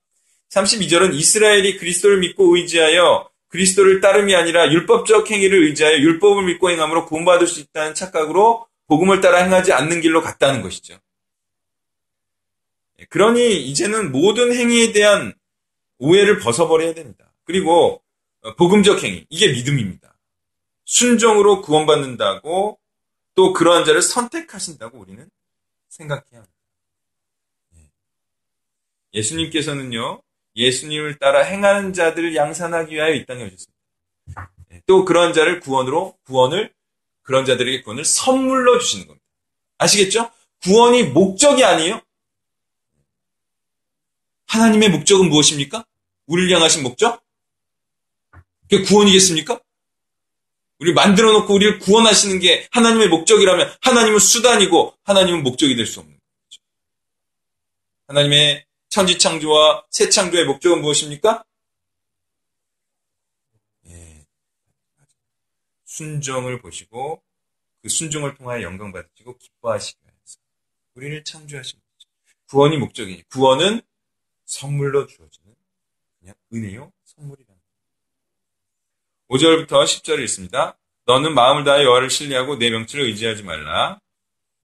32절은 0.48 1.14
이스라엘이 1.14 1.76
그리스도를 1.76 2.18
믿고 2.18 2.56
의지하여 2.56 3.29
그리스도를 3.50 4.00
따름이 4.00 4.35
아니라 4.35 4.71
율법적 4.71 5.30
행위를 5.30 5.64
의지하여 5.64 5.99
율법을 5.99 6.45
믿고 6.45 6.71
행함으로 6.71 7.07
구원받을 7.07 7.47
수 7.47 7.61
있다는 7.61 7.95
착각으로 7.95 8.66
복음을 8.87 9.21
따라 9.21 9.42
행하지 9.42 9.73
않는 9.73 10.00
길로 10.00 10.23
갔다는 10.23 10.62
것이죠. 10.62 10.99
예, 13.00 13.04
그러니 13.07 13.62
이제는 13.66 14.12
모든 14.12 14.54
행위에 14.54 14.92
대한 14.92 15.35
오해를 15.99 16.38
벗어버려야 16.38 16.95
됩니다. 16.95 17.33
그리고 17.45 18.02
어, 18.42 18.54
복음적 18.54 19.02
행위, 19.02 19.26
이게 19.28 19.52
믿음입니다. 19.52 20.16
순종으로 20.85 21.61
구원받는다고 21.62 22.78
또 23.35 23.52
그러한 23.52 23.85
자를 23.85 24.00
선택하신다고 24.00 24.99
우리는 24.99 25.28
생각해야 25.88 26.25
합니다. 26.33 26.52
예. 27.76 27.90
예수님께서는요, 29.14 30.23
예수님을 30.57 31.19
따라 31.19 31.42
행하는 31.42 31.92
자들을 31.92 32.35
양산하기 32.35 32.95
위하여 32.95 33.14
이 33.14 33.25
땅에 33.26 33.45
오셨습니다. 33.45 33.73
예. 34.73 34.83
또 34.87 35.04
그런 35.04 35.33
자를 35.33 35.61
구원으로, 35.61 36.16
구원을, 36.25 36.73
그런 37.23 37.45
자들에게 37.45 37.83
구원을 37.83 38.04
선물로 38.04 38.78
주시는 38.78 39.07
겁니다. 39.07 39.25
아시겠죠? 39.78 40.30
구원이 40.62 41.04
목적이 41.04 41.64
아니에요? 41.64 42.00
하나님의 44.47 44.90
목적은 44.90 45.28
무엇입니까? 45.28 45.85
우리를 46.26 46.54
향하신 46.54 46.83
목적? 46.83 47.23
그게 48.69 48.83
구원이겠습니까? 48.83 49.61
우리 50.80 50.92
만들어 50.92 51.33
놓고 51.33 51.54
우리를 51.54 51.78
구원하시는 51.78 52.38
게 52.40 52.66
하나님의 52.71 53.09
목적이라면 53.09 53.75
하나님은 53.83 54.19
수단이고 54.19 54.95
하나님은 55.04 55.42
목적이 55.42 55.76
될 55.76 55.87
수 55.87 56.00
없는 56.00 56.14
거죠. 56.14 56.62
하나님의 58.09 58.64
천지 58.90 59.18
창조와 59.18 59.87
새 59.88 60.09
창조의 60.09 60.47
목적은 60.47 60.82
무엇입니까? 60.82 61.44
예. 63.87 64.26
순종을 65.85 66.61
보시고 66.61 67.23
그 67.82 67.88
순종을 67.88 68.35
통하여 68.35 68.62
영광 68.62 68.92
받으시고 68.92 69.38
기뻐하시기 69.38 70.00
위해서 70.02 70.38
우리를 70.94 71.23
창조하신 71.23 71.78
거죠. 71.78 72.09
구원이 72.49 72.78
목적이니 72.78 73.28
구원은 73.28 73.80
선물로 74.44 75.06
주어지는 75.06 75.54
그냥 76.18 76.35
은혜요 76.52 76.92
선물이라는 77.04 77.61
5절부터 79.28 79.85
10절을 79.85 80.20
읽습니다. 80.23 80.76
너는 81.04 81.35
마음을 81.35 81.62
다해 81.62 81.85
여호와를 81.85 82.11
신뢰하고 82.11 82.56
내 82.56 82.70
명치를 82.70 83.04
의지하지 83.04 83.44
말라. 83.44 84.00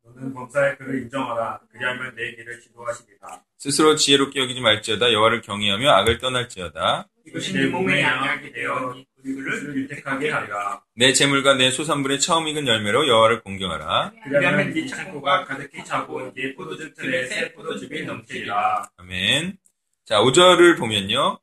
너는 0.02 0.34
범사의 0.34 0.78
그를 0.78 1.02
인정하라. 1.02 1.60
그리하면 1.70 2.16
내 2.16 2.34
길을 2.34 2.60
지도하시리라. 2.60 3.45
스스로 3.58 3.96
지혜롭게 3.96 4.40
여기지 4.40 4.60
말지어다 4.60 5.12
여호와를 5.12 5.42
경외하며 5.42 5.90
악을 5.90 6.18
떠날지어다. 6.18 7.08
이것이 7.26 7.54
내 7.54 7.66
몸의 7.66 8.02
양약이 8.02 8.52
되어 8.52 8.94
그를 9.22 9.76
윤택하게 9.76 10.30
하리라. 10.30 10.82
내 10.94 11.12
재물과 11.12 11.54
내 11.54 11.70
소산물의 11.70 12.20
처음 12.20 12.46
익은 12.46 12.66
열매로 12.66 13.08
여호와를 13.08 13.42
공경하라. 13.42 14.12
그리하면 14.24 14.72
네 14.72 14.86
창고가 14.86 15.44
가득히 15.44 15.84
차고 15.84 16.32
네 16.34 16.54
포도즙 16.54 16.94
틀에 16.94 17.26
새 17.26 17.52
포도즙이 17.52 18.02
넘치리라. 18.02 18.88
아멘. 18.98 19.58
자, 20.04 20.20
5절을 20.20 20.78
보면요. 20.78 21.40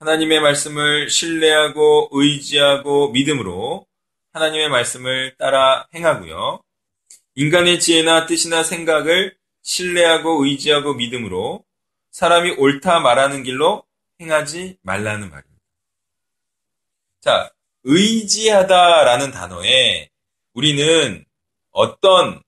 하나님의 0.00 0.40
말씀을 0.40 1.08
신뢰하고 1.08 2.08
의지하고 2.12 3.12
믿음으로 3.12 3.86
하나님의 4.32 4.68
말씀을 4.68 5.36
따라 5.38 5.86
행하고요. 5.94 6.60
인간의 7.36 7.78
지혜나 7.78 8.26
뜻이나 8.26 8.64
생각을 8.64 9.36
신뢰하고 9.64 10.44
의지하고 10.44 10.94
믿음으로 10.94 11.64
사람이 12.10 12.52
옳다 12.52 13.00
말하는 13.00 13.42
길로 13.42 13.82
행하지 14.20 14.78
말라는 14.82 15.30
말입니다. 15.30 15.64
자, 17.20 17.50
의지하다라는 17.82 19.32
단어에 19.32 20.10
우리는 20.52 21.24
어떤 21.70 22.42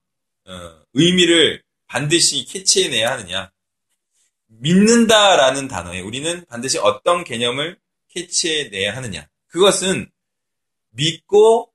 어, 0.47 0.83
의미를 0.93 1.63
반드시 1.87 2.45
캐치해내야 2.45 3.11
하느냐? 3.13 3.51
믿는다라는 4.47 5.67
단어에 5.69 6.01
우리는 6.01 6.45
반드시 6.47 6.79
어떤 6.79 7.25
개념을 7.25 7.79
캐치해내야 8.09 8.95
하느냐? 8.97 9.27
그것은 9.49 10.11
믿고 10.91 11.73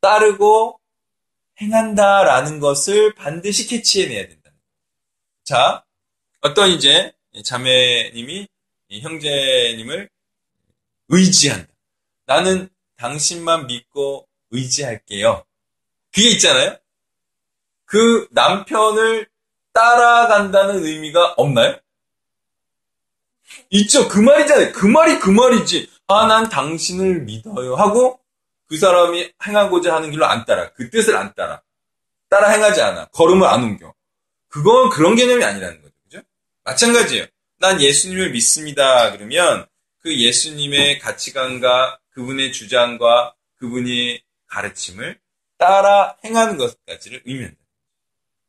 따르고 0.00 0.78
행한다라는 1.60 2.60
것을 2.60 3.14
반드시 3.14 3.66
캐치해내야 3.66 4.28
된다. 4.28 4.37
자, 5.48 5.82
어떤 6.42 6.68
이제 6.68 7.10
자매님이 7.42 8.48
형제님을 8.90 10.10
의지한다. 11.08 11.72
나는 12.26 12.68
당신만 12.98 13.66
믿고 13.66 14.28
의지할게요. 14.50 15.46
그게 16.12 16.28
있잖아요? 16.32 16.76
그 17.86 18.28
남편을 18.30 19.26
따라간다는 19.72 20.84
의미가 20.84 21.36
없나요? 21.38 21.78
있죠. 23.70 24.06
그 24.06 24.18
말이잖아요. 24.18 24.72
그 24.72 24.84
말이 24.84 25.18
그 25.18 25.30
말이지. 25.30 25.90
아, 26.08 26.26
난 26.26 26.50
당신을 26.50 27.22
믿어요. 27.22 27.74
하고 27.74 28.20
그 28.66 28.76
사람이 28.76 29.32
행하고자 29.46 29.94
하는 29.94 30.10
길로 30.10 30.26
안 30.26 30.44
따라. 30.44 30.70
그 30.74 30.90
뜻을 30.90 31.16
안 31.16 31.32
따라. 31.34 31.62
따라 32.28 32.50
행하지 32.50 32.82
않아. 32.82 33.06
걸음을 33.06 33.46
안 33.46 33.64
옮겨. 33.64 33.94
그건 34.48 34.90
그런 34.90 35.14
개념이 35.16 35.44
아니라는 35.44 35.82
거죠. 35.82 35.94
그죠? 36.04 36.22
마찬가지예요. 36.64 37.26
난 37.58 37.80
예수님을 37.80 38.30
믿습니다. 38.30 39.12
그러면 39.12 39.66
그 40.00 40.16
예수님의 40.16 40.98
가치관과 41.00 42.00
그분의 42.10 42.52
주장과 42.52 43.34
그분의 43.56 44.22
가르침을 44.46 45.18
따라 45.56 46.16
행하는 46.24 46.56
것까지를 46.56 47.22
의미한다. 47.24 47.58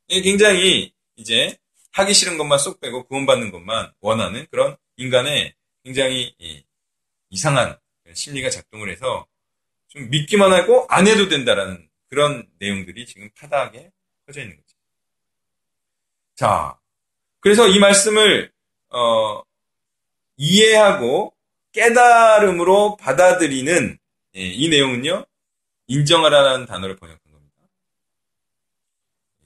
이게 0.08 0.22
굉장히 0.22 0.92
이제 1.16 1.56
하기 1.92 2.14
싫은 2.14 2.38
것만 2.38 2.58
쏙 2.58 2.80
빼고 2.80 3.06
구원받는 3.06 3.50
것만 3.50 3.92
원하는 4.00 4.46
그런 4.50 4.76
인간의 4.96 5.54
굉장히 5.84 6.34
이상한 7.30 7.78
심리가 8.14 8.48
작동을 8.50 8.90
해서 8.90 9.26
좀 9.88 10.08
믿기만 10.10 10.52
하고 10.52 10.86
안 10.88 11.06
해도 11.06 11.28
된다라는 11.28 11.88
그런 12.08 12.48
내용들이 12.58 13.06
지금 13.06 13.28
파다하게 13.36 13.90
퍼져 14.26 14.42
있는 14.42 14.56
거죠. 14.56 14.69
자, 16.40 16.78
그래서 17.40 17.68
이 17.68 17.78
말씀을 17.78 18.50
어, 18.88 19.42
이해하고 20.38 21.34
깨달음으로 21.72 22.96
받아들이는 22.96 23.98
예, 24.36 24.40
이 24.40 24.70
내용은요, 24.70 25.26
인정하라는 25.88 26.64
단어를 26.64 26.96
번역한 26.96 27.20
겁니다. 27.30 27.56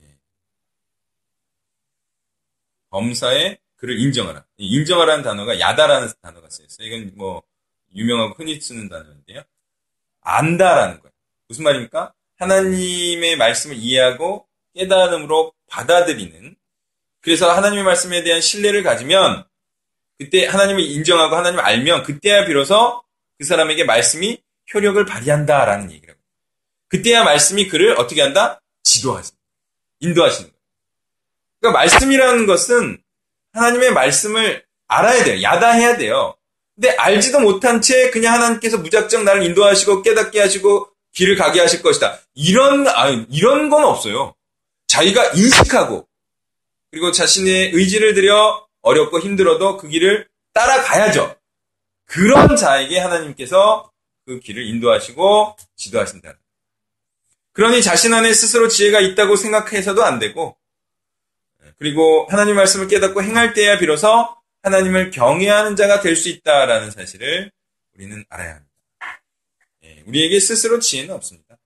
예. 0.03 0.05
범사에 2.91 3.57
그를 3.75 3.99
인정하라. 3.99 4.45
인정하라는 4.55 5.21
단어가 5.21 5.59
야다라는 5.59 6.07
단어가 6.21 6.49
쓰였어요. 6.49 6.87
이건 6.87 7.11
뭐 7.15 7.43
유명하고 7.93 8.35
흔히 8.35 8.61
쓰는 8.61 8.87
단어인데요. 8.87 9.43
안다라는 10.21 11.01
거예요. 11.01 11.11
무슨 11.49 11.65
말입니까? 11.65 12.13
하나님의 12.37 13.35
말씀을 13.35 13.75
이해하고 13.75 14.47
깨달음으로 14.73 15.51
받아들이는 15.67 16.55
그래서 17.25 17.51
하나님의 17.51 17.83
말씀에 17.83 18.21
대한 18.21 18.39
신뢰를 18.39 18.83
가지면 18.83 19.45
그때 20.19 20.45
하나님을 20.45 20.81
인정하고 20.81 21.35
하나님을 21.35 21.63
알면 21.63 22.03
그때야 22.03 22.45
비로소 22.45 23.01
그 23.39 23.45
사람에게 23.45 23.83
말씀이 23.83 24.37
효력을 24.71 25.03
발휘한다라는 25.05 25.91
얘기라고. 25.91 26.19
그때야 26.87 27.23
말씀이 27.23 27.67
그를 27.67 27.99
어떻게 27.99 28.21
한다? 28.21 28.61
지도하신다. 28.83 29.37
인도하시는 30.01 30.51
거예요. 30.51 30.61
그러니까 31.59 31.79
말씀이라는 31.79 32.45
것은 32.45 33.01
하나님의 33.53 33.91
말씀을 33.93 34.63
알아야 34.87 35.23
돼요. 35.23 35.41
야다해야 35.41 35.97
돼요. 35.97 36.35
근데 36.75 36.91
알지도 36.91 37.39
못한 37.39 37.81
채 37.81 38.11
그냥 38.11 38.35
하나님께서 38.35 38.77
무작정 38.77 39.25
나를 39.25 39.43
인도하시고 39.43 40.03
깨닫게 40.03 40.39
하시고 40.39 40.89
길을 41.13 41.37
가게 41.37 41.59
하실 41.59 41.81
것이다. 41.81 42.19
이런 42.35 42.87
아 42.87 43.09
이런 43.31 43.71
건 43.71 43.83
없어요. 43.83 44.35
자기가 44.85 45.31
인식하고 45.31 46.07
그리고 46.95 47.11
자신의 47.11 47.71
의지를 47.73 48.13
들여 48.13 48.65
어렵고 48.81 49.19
힘들어도 49.19 49.75
그 49.75 49.89
길을 49.89 50.29
따라가야죠. 50.53 51.35
그런 52.05 52.55
자에게 52.55 52.99
하나님께서 52.99 53.91
그 54.25 54.39
길을 54.39 54.65
인도하시고 54.65 55.57
지도하신다. 55.75 56.37
그러니 57.51 57.83
자신 57.83 58.13
안에 58.13 58.33
스스로 58.33 58.69
지혜가 58.69 59.01
있다고 59.01 59.35
생각해서도 59.35 60.05
안 60.05 60.19
되고 60.19 60.55
그리고 61.77 62.27
하나님 62.29 62.55
말씀을 62.55 62.87
깨닫고 62.87 63.21
행할 63.23 63.53
때야 63.53 63.77
비로소 63.77 64.33
하나님을 64.63 65.11
경외하는 65.11 65.75
자가 65.75 65.99
될 65.99 66.15
수 66.15 66.29
있다라는 66.29 66.91
사실을 66.91 67.51
우리는 67.93 68.23
알아야 68.29 68.51
합니다. 68.51 68.71
예, 69.83 70.01
우리에게 70.07 70.39
스스로 70.39 70.79
지혜는 70.79 71.13
없습니다. 71.13 71.57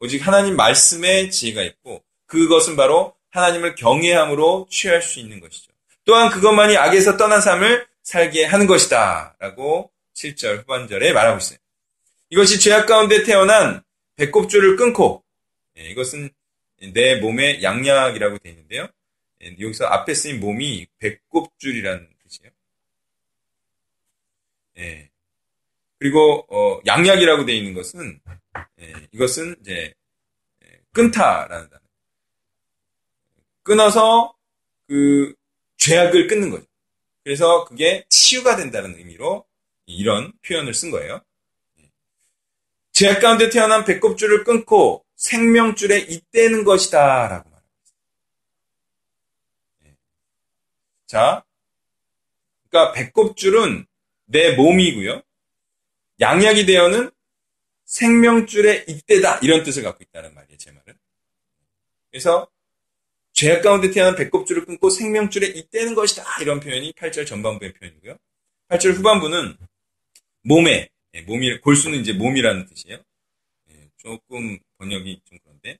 오직 0.00 0.26
하나님 0.26 0.56
말씀에 0.56 1.30
지혜가 1.30 1.62
있고 1.62 2.04
그것은 2.26 2.76
바로 2.76 3.13
하나님을 3.34 3.74
경외함으로 3.74 4.68
취할 4.70 5.02
수 5.02 5.18
있는 5.18 5.40
것이죠. 5.40 5.72
또한 6.04 6.30
그것만이 6.30 6.76
악에서 6.76 7.16
떠난 7.16 7.40
삶을 7.40 7.86
살게 8.02 8.44
하는 8.44 8.66
것이다. 8.66 9.34
라고 9.40 9.90
7절 10.14 10.60
후반절에 10.60 11.12
말하고 11.12 11.38
있어요. 11.38 11.58
이것이 12.30 12.60
죄악 12.60 12.86
가운데 12.86 13.24
태어난 13.24 13.82
배꼽줄을 14.16 14.76
끊고 14.76 15.24
예, 15.78 15.88
이것은 15.90 16.30
내 16.92 17.16
몸의 17.16 17.62
양약이라고 17.62 18.38
되어 18.38 18.52
있는데요. 18.52 18.86
예, 19.42 19.56
여기서 19.58 19.86
앞에 19.86 20.14
쓰인 20.14 20.38
몸이 20.38 20.86
배꼽줄이라는 20.98 22.08
뜻이에요. 22.22 22.52
예. 24.78 25.10
그리고 25.98 26.46
어, 26.48 26.80
양약이라고 26.86 27.46
되어 27.46 27.56
있는 27.56 27.74
것은 27.74 28.20
예, 28.80 28.92
이것은 29.10 29.56
이제 29.60 29.92
끊다라는 30.92 31.68
단어. 31.68 31.83
끊어서 33.64 34.36
그 34.86 35.34
죄악을 35.78 36.28
끊는 36.28 36.50
거죠. 36.50 36.64
그래서 37.24 37.64
그게 37.64 38.04
치유가 38.08 38.54
된다는 38.54 38.96
의미로 38.96 39.44
이런 39.86 40.32
표현을 40.46 40.72
쓴 40.74 40.90
거예요. 40.90 41.20
죄악 42.92 43.20
가운데 43.20 43.50
태어난 43.50 43.84
배꼽줄을 43.84 44.44
끊고 44.44 45.04
생명줄에 45.16 45.98
잇대는 45.98 46.64
것이다. 46.64 47.28
라고 47.28 47.50
말합니다. 47.50 47.64
자, 51.06 51.44
그러니까 52.68 52.92
배꼽줄은 52.92 53.86
내 54.26 54.54
몸이고요. 54.54 55.22
양약이 56.20 56.66
되어는 56.66 57.10
생명줄의 57.84 58.84
이때다 58.88 59.38
이런 59.38 59.62
뜻을 59.62 59.82
갖고 59.82 60.02
있다는 60.02 60.34
말이에요. 60.34 60.56
제 60.58 60.70
말은. 60.70 60.98
그래서 62.10 62.48
죄악 63.34 63.62
가운데 63.62 63.90
태어난 63.90 64.14
배꼽줄을 64.14 64.64
끊고 64.64 64.88
생명줄의 64.88 65.58
이때는 65.58 65.94
것이다 65.94 66.24
이런 66.40 66.60
표현이 66.60 66.92
8절 66.92 67.26
전반부의 67.26 67.74
표현이고요. 67.74 68.16
8절 68.68 68.94
후반부는 68.94 69.56
몸에 70.42 70.88
예, 71.14 71.22
몸이 71.22 71.60
골수는 71.60 71.98
이제 71.98 72.12
몸이라는 72.12 72.66
뜻이에요. 72.66 72.98
예, 73.70 73.88
조금 73.96 74.58
번역이 74.78 75.20
좀 75.24 75.38
그런데 75.42 75.78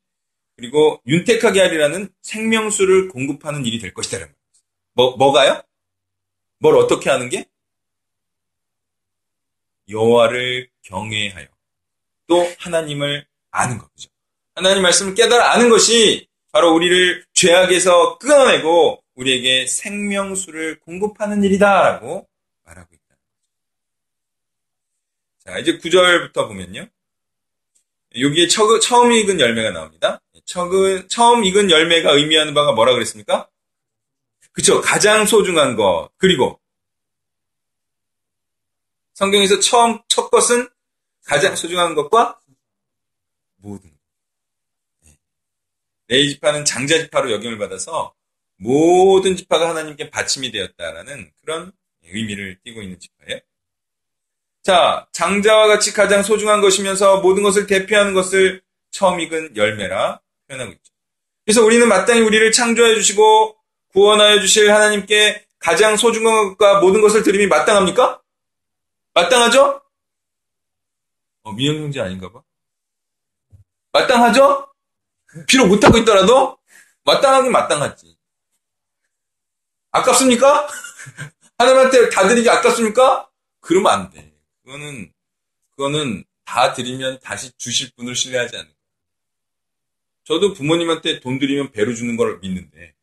그리고 0.56 1.00
윤택하게 1.06 1.60
하리라는 1.60 2.08
생명수를 2.22 3.08
공급하는 3.08 3.64
일이 3.64 3.78
될 3.78 3.94
것이다. 3.94 4.28
뭐 4.92 5.16
뭐가요? 5.16 5.62
뭘 6.58 6.76
어떻게 6.76 7.10
하는 7.10 7.28
게? 7.28 7.46
여호와를 9.88 10.68
경외하여 10.82 11.46
또 12.26 12.52
하나님을 12.58 13.26
아는 13.50 13.78
거죠. 13.78 14.08
하나님 14.54 14.82
말씀을 14.82 15.14
깨달아 15.14 15.52
아는 15.52 15.68
것이 15.68 16.28
바로 16.54 16.72
우리를 16.72 17.24
죄악에서 17.32 18.18
끊어내고 18.18 19.02
우리에게 19.16 19.66
생명수를 19.66 20.78
공급하는 20.78 21.42
일이다라고 21.42 22.28
말하고 22.62 22.94
있다. 22.94 23.16
자, 25.44 25.58
이제 25.58 25.78
9절부터 25.78 26.46
보면요. 26.46 26.86
여기에 28.16 28.46
처, 28.46 28.78
처음 28.78 29.10
익은 29.10 29.40
열매가 29.40 29.72
나옵니다. 29.72 30.20
처, 30.44 30.68
처음 31.08 31.44
익은 31.44 31.72
열매가 31.72 32.12
의미하는 32.12 32.54
바가 32.54 32.70
뭐라 32.70 32.92
그랬습니까? 32.92 33.48
그쵸. 34.52 34.80
가장 34.80 35.26
소중한 35.26 35.74
것. 35.74 36.10
그리고 36.18 36.60
성경에서 39.14 39.58
처음, 39.58 39.98
첫 40.06 40.30
것은 40.30 40.68
가장 41.24 41.56
소중한 41.56 41.96
것과 41.96 42.38
모든. 43.56 43.93
레이 46.08 46.28
지파는 46.30 46.64
장자 46.64 46.98
지파로 46.98 47.32
역임을 47.32 47.58
받아서 47.58 48.14
모든 48.56 49.36
지파가 49.36 49.70
하나님께 49.70 50.10
받침이 50.10 50.50
되었다라는 50.50 51.30
그런 51.40 51.72
의미를 52.02 52.58
띠고 52.64 52.82
있는 52.82 52.98
지파예요. 52.98 53.40
자, 54.62 55.06
장자와 55.12 55.66
같이 55.66 55.92
가장 55.92 56.22
소중한 56.22 56.60
것이면서 56.60 57.20
모든 57.20 57.42
것을 57.42 57.66
대표하는 57.66 58.14
것을 58.14 58.62
처음 58.90 59.20
익은 59.20 59.56
열매라 59.56 60.20
표현하고 60.48 60.72
있죠. 60.72 60.92
그래서 61.44 61.62
우리는 61.62 61.86
마땅히 61.88 62.20
우리를 62.20 62.52
창조해 62.52 62.94
주시고 62.94 63.56
구원하여 63.92 64.40
주실 64.40 64.72
하나님께 64.72 65.46
가장 65.58 65.96
소중한 65.96 66.48
것과 66.48 66.80
모든 66.80 67.00
것을 67.00 67.22
드림이 67.22 67.46
마땅합니까? 67.46 68.22
마땅하죠? 69.14 69.82
어, 71.42 71.52
민영 71.52 71.84
형제 71.84 72.00
아닌가 72.00 72.30
봐. 72.32 72.42
마땅하죠? 73.92 74.73
비록 75.48 75.68
못하고 75.68 75.98
있더라도 75.98 76.58
마땅하긴 77.04 77.52
마땅하지. 77.52 78.16
아깝습니까? 79.90 80.68
하나님한테 81.58 82.08
다 82.10 82.26
드리기 82.26 82.48
아깝습니까? 82.48 83.28
그러면 83.60 83.92
안 83.92 84.10
돼. 84.10 84.32
그거는, 84.64 85.12
그거는 85.70 86.24
다 86.44 86.72
드리면 86.72 87.20
다시 87.20 87.52
주실 87.56 87.92
분을 87.96 88.14
신뢰하지 88.14 88.56
않는 88.56 88.66
거예요. 88.66 88.74
저도 90.24 90.54
부모님한테 90.54 91.20
돈 91.20 91.38
드리면 91.38 91.72
배로 91.72 91.94
주는 91.94 92.16
걸 92.16 92.38
믿는데, 92.40 92.94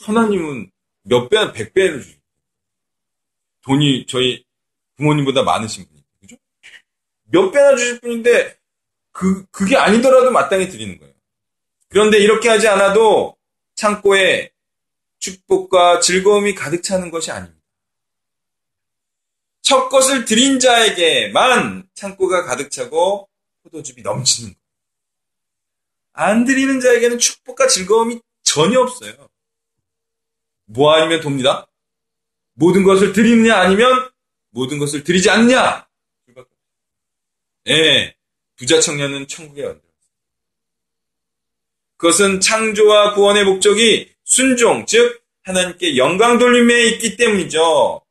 하나님은 0.00 0.70
몇 1.02 1.28
배, 1.28 1.52
백 1.52 1.72
배를 1.72 2.02
주죠. 2.02 2.18
돈이 3.62 4.06
저희 4.06 4.44
부모님보다 4.96 5.42
많으신 5.42 5.86
분이 5.88 6.04
그죠? 6.20 6.36
몇 7.24 7.50
배나 7.50 7.76
주실 7.76 8.00
분인데, 8.00 8.58
그, 9.12 9.46
그게 9.46 9.76
아니더라도 9.76 10.30
마땅히 10.30 10.68
드리는 10.68 10.98
거예요. 10.98 11.15
그런데 11.96 12.18
이렇게 12.18 12.50
하지 12.50 12.68
않아도 12.68 13.38
창고에 13.74 14.50
축복과 15.18 16.00
즐거움이 16.00 16.54
가득 16.54 16.82
차는 16.82 17.10
것이 17.10 17.30
아닙니다. 17.30 17.64
첫 19.62 19.88
것을 19.88 20.26
드린 20.26 20.60
자에게만 20.60 21.88
창고가 21.94 22.44
가득 22.44 22.70
차고 22.70 23.30
포도즙이 23.62 24.02
넘치는 24.02 24.52
거예요. 24.52 24.62
안 26.12 26.44
드리는 26.44 26.80
자에게는 26.80 27.18
축복과 27.18 27.66
즐거움이 27.66 28.20
전혀 28.42 28.78
없어요. 28.78 29.30
뭐 30.66 30.92
아니면 30.92 31.22
돕니다? 31.22 31.66
모든 32.52 32.84
것을 32.84 33.14
드리느냐 33.14 33.56
아니면 33.56 34.10
모든 34.50 34.78
것을 34.78 35.02
드리지 35.02 35.30
않느냐? 35.30 35.88
예, 37.68 38.14
부자 38.56 38.80
청년은 38.80 39.28
천국에 39.28 39.64
얹어. 39.64 39.85
그것은 41.96 42.40
창조와 42.40 43.14
구원의 43.14 43.44
목적이 43.44 44.12
순종, 44.24 44.86
즉 44.86 45.22
하나님께 45.42 45.96
영광 45.96 46.38
돌림에 46.38 46.88
있기 46.90 47.16
때문이죠. 47.16 48.02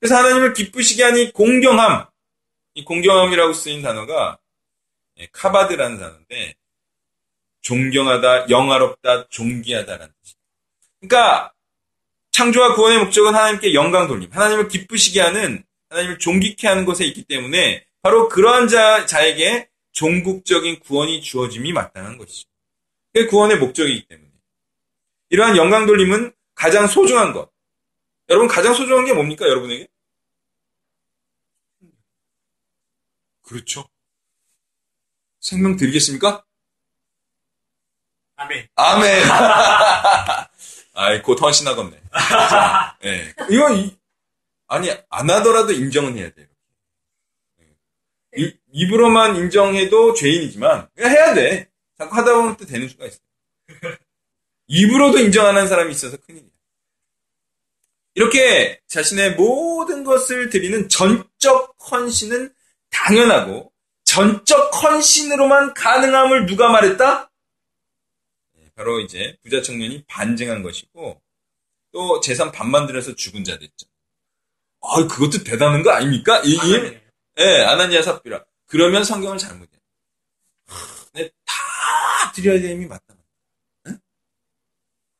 그래서 0.00 0.16
하나님을 0.16 0.54
기쁘시게 0.54 1.02
하니 1.02 1.32
공경함, 1.32 2.06
이 2.74 2.84
공경함이라고 2.84 3.52
쓰인 3.52 3.82
단어가 3.82 4.38
예, 5.18 5.28
카바드라는 5.32 5.98
단어인데 5.98 6.54
존경하다, 7.62 8.48
영화롭다, 8.50 9.28
존귀하다라는 9.28 10.12
뜻입니다. 10.22 10.46
그러니까 11.00 11.52
창조와 12.32 12.74
구원의 12.74 12.98
목적은 12.98 13.34
하나님께 13.34 13.74
영광 13.74 14.08
돌림, 14.08 14.30
하나님을 14.30 14.68
기쁘시게 14.68 15.20
하는, 15.20 15.64
하나님을 15.88 16.18
존귀케 16.18 16.68
하는 16.68 16.84
것에 16.84 17.04
있기 17.06 17.24
때문에 17.24 17.86
바로 18.02 18.28
그러한 18.28 18.68
자, 18.68 19.06
자에게 19.06 19.68
종국적인 19.92 20.80
구원이 20.80 21.22
주어짐이 21.22 21.72
마땅한 21.72 22.18
것이죠. 22.18 22.48
그게 23.16 23.28
구원의 23.28 23.56
목적이기 23.56 24.08
때문에. 24.08 24.30
이러한 25.30 25.56
영광 25.56 25.86
돌림은 25.86 26.34
가장 26.54 26.86
소중한 26.86 27.32
것. 27.32 27.50
여러분 28.28 28.46
가장 28.46 28.74
소중한 28.74 29.06
게 29.06 29.14
뭡니까 29.14 29.46
여러분에게? 29.46 29.88
그렇죠. 33.40 33.88
생명 35.40 35.76
드리겠습니까? 35.76 36.44
아멘. 38.36 38.68
아멘. 38.74 39.22
아이 40.92 41.22
곧 41.22 41.40
헌신하겠네. 41.40 42.02
네. 43.00 43.34
이건 43.48 43.76
이, 43.78 43.96
아니 44.66 44.90
안 45.08 45.30
하더라도 45.30 45.72
인정은 45.72 46.18
해야 46.18 46.28
돼요. 46.34 46.46
이, 48.36 48.54
입으로만 48.72 49.36
인정해도 49.36 50.12
죄인이지만 50.12 50.90
그냥 50.94 51.10
해야 51.10 51.32
돼. 51.32 51.70
자꾸 51.98 52.14
하다 52.16 52.34
보면 52.34 52.56
또 52.56 52.66
되는 52.66 52.88
수가 52.88 53.06
있어요. 53.06 53.20
입으로도 54.68 55.18
인정 55.18 55.46
안 55.46 55.56
하는 55.56 55.68
사람이 55.68 55.92
있어서 55.92 56.16
큰일이야. 56.18 56.50
이렇게 58.14 58.80
자신의 58.86 59.34
모든 59.34 60.02
것을 60.02 60.48
드리는 60.50 60.88
전적 60.88 61.76
헌신은 61.90 62.54
당연하고 62.90 63.72
전적 64.04 64.82
헌신으로만 64.82 65.74
가능함을 65.74 66.46
누가 66.46 66.70
말했다? 66.70 67.30
네, 68.54 68.70
바로 68.74 69.00
이제 69.00 69.36
부자 69.42 69.60
청년이 69.60 70.04
반증한 70.06 70.62
것이고 70.62 71.20
또 71.92 72.20
재산 72.20 72.50
반만 72.52 72.86
들여서 72.86 73.14
죽은 73.14 73.44
자 73.44 73.58
됐죠. 73.58 73.86
아, 74.80 75.06
그것도 75.06 75.44
대단한 75.44 75.82
거 75.82 75.90
아닙니까? 75.90 76.40
이, 76.44 76.52
이, 76.52 76.74
예, 76.74 77.02
네, 77.34 77.64
아나니아 77.64 78.02
삽비라. 78.02 78.44
그러면 78.66 79.04
성경을 79.04 79.38
잘못해. 79.38 79.75
드려야 82.34 82.60
되는 82.60 82.88
맞다. 82.88 83.14
응? 83.86 83.98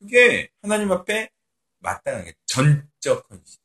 그게 0.00 0.50
하나님 0.62 0.92
앞에 0.92 1.30
마땅하게 1.78 2.34
전적 2.46 3.26
헌신. 3.30 3.58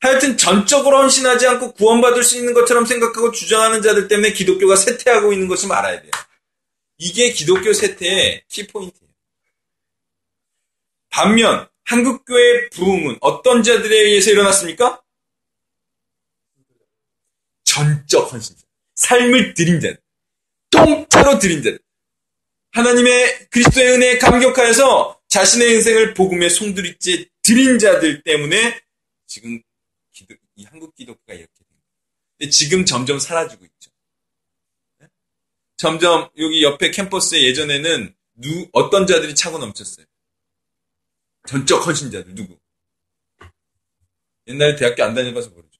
하여튼 0.00 0.36
전적으로 0.36 0.98
헌신하지 0.98 1.46
않고 1.46 1.72
구원받을 1.72 2.22
수 2.22 2.36
있는 2.36 2.54
것처럼 2.54 2.86
생각하고 2.86 3.32
주장하는 3.32 3.82
자들 3.82 4.08
때문에 4.08 4.32
기독교가 4.32 4.76
쇠퇴하고 4.76 5.32
있는 5.32 5.48
것을 5.48 5.72
알아야 5.72 6.00
돼요. 6.00 6.10
이게 6.98 7.32
기독교 7.32 7.72
쇠퇴의 7.72 8.44
키포인트예요. 8.48 9.08
반면 11.10 11.68
한국교회 11.84 12.68
부흥은 12.70 13.18
어떤 13.20 13.62
자들에 13.62 13.96
의해서 13.96 14.30
일어났습니까? 14.30 15.02
전적 17.64 18.32
헌신자. 18.32 18.62
삶을 18.94 19.54
드린 19.54 19.80
자. 19.80 19.94
통째로 20.70 21.38
드린 21.38 21.62
자. 21.62 21.70
하나님의 22.72 23.48
그리스도의 23.50 23.92
은혜에 23.94 24.18
감격하여서 24.18 25.20
자신의 25.28 25.74
인생을 25.74 26.14
복음의 26.14 26.50
송두리째 26.50 27.28
드린 27.42 27.78
자들 27.78 28.22
때문에 28.22 28.80
지금 29.26 29.60
기도, 30.12 30.34
이 30.56 30.64
한국 30.64 30.94
기독교가 30.94 31.34
이렇게 31.34 31.52
된 31.58 31.66
거예요. 32.38 32.50
지금 32.50 32.84
점점 32.84 33.18
사라지고 33.18 33.64
있죠. 33.64 33.90
네? 34.98 35.08
점점 35.76 36.28
여기 36.38 36.62
옆에 36.62 36.90
캠퍼스에 36.90 37.42
예전에는 37.42 38.14
누, 38.34 38.68
어떤 38.72 39.06
자들이 39.06 39.34
차고 39.34 39.58
넘쳤어요. 39.58 40.06
전적 41.46 41.86
헌신자들 41.86 42.34
누구? 42.34 42.58
옛날에 44.46 44.76
대학교 44.76 45.04
안 45.04 45.14
다녀봐서 45.14 45.50
모르죠. 45.50 45.78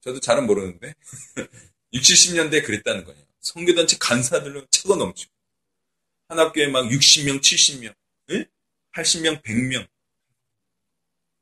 저도 0.00 0.20
잘은 0.20 0.46
모르는데 0.46 0.94
60, 1.92 2.34
70년대에 2.34 2.64
그랬다는 2.64 3.04
거예요. 3.04 3.23
성교단체 3.44 3.98
간사들로 4.00 4.66
차고 4.66 4.96
넘치고 4.96 5.32
한 6.28 6.38
학교에 6.38 6.66
막 6.68 6.84
60명, 6.86 7.40
70명, 7.40 7.94
예? 8.30 8.46
80명, 8.92 9.42
100명 9.42 9.86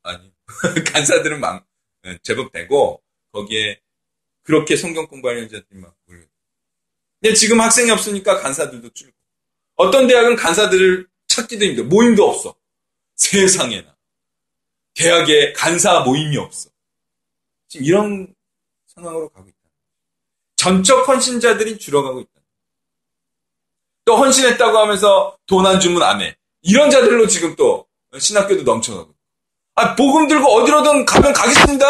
아니 0.03 0.31
간사들은 0.93 1.39
막 1.39 1.65
예, 2.05 2.19
제법 2.21 2.51
되고 2.51 3.01
거기에 3.31 3.79
그렇게 4.43 4.75
성경 4.75 5.07
공부하는 5.07 5.47
자들이 5.47 5.79
막 5.79 5.95
몰려. 6.05 6.25
근데 7.21 7.33
지금 7.33 7.61
학생이 7.61 7.89
없으니까 7.89 8.41
간사들도 8.41 8.89
줄고 8.89 9.17
어떤 9.75 10.05
대학은 10.05 10.35
간사들을 10.35 11.07
찾기도 11.27 11.65
힘들어 11.65 11.87
모임도 11.87 12.29
없어 12.29 12.55
세상에나 13.15 13.95
대학에 14.93 15.53
간사 15.53 16.01
모임이 16.01 16.37
없어 16.37 16.69
지금 17.69 17.85
이런 17.85 18.35
상황으로 18.85 19.29
가고 19.29 19.47
있다. 19.47 19.52
전적 20.63 21.05
헌신자들이 21.09 21.77
줄어가고 21.77 22.21
있다. 22.21 22.29
또 24.05 24.15
헌신했다고 24.15 24.77
하면서 24.77 25.37
돈 25.45 25.65
안 25.65 25.81
주면 25.81 26.01
안 26.03 26.21
해. 26.21 26.37
이런 26.61 26.89
자들로 26.89 27.27
지금 27.27 27.53
또 27.57 27.85
신학교도 28.17 28.63
넘쳐가고. 28.63 29.13
아, 29.75 29.93
복음 29.95 30.27
들고 30.29 30.47
어디로든 30.47 31.03
가면 31.03 31.33
가겠습니다. 31.33 31.85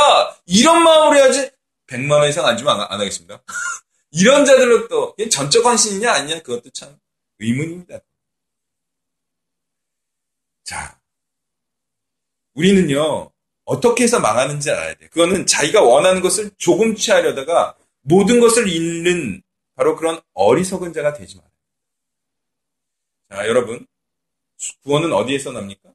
이런 0.48 0.84
마음으로 0.84 1.16
해야지 1.18 1.52
100만 1.88 2.14
원 2.14 2.28
이상 2.30 2.48
안 2.48 2.58
주면 2.58 2.82
안, 2.82 2.92
안 2.92 3.00
하겠습니다. 3.00 3.44
이런 4.10 4.44
자들로 4.44 4.88
또 4.88 5.16
전적 5.30 5.64
헌신이냐 5.64 6.12
아니냐 6.12 6.42
그것도 6.42 6.72
참 6.72 6.98
의문입니다. 7.40 8.00
자, 10.64 10.98
우리는요 12.56 13.30
어떻게 13.66 14.06
해서 14.06 14.20
망하는지 14.20 14.72
알아야 14.72 14.96
돼. 14.96 15.08
그거는 15.10 15.46
자기가 15.46 15.84
원하는 15.84 16.22
것을 16.22 16.50
조금 16.58 16.96
취하려다가 16.96 17.76
모든 18.04 18.40
것을 18.40 18.68
잃는 18.68 19.42
바로 19.76 19.96
그런 19.96 20.22
어리석은 20.34 20.94
자가 20.94 21.14
되지 21.14 21.38
말아요. 21.38 21.52
자, 23.30 23.48
여러분 23.48 23.86
구원은 24.84 25.12
어디에서 25.12 25.52
납니까? 25.52 25.90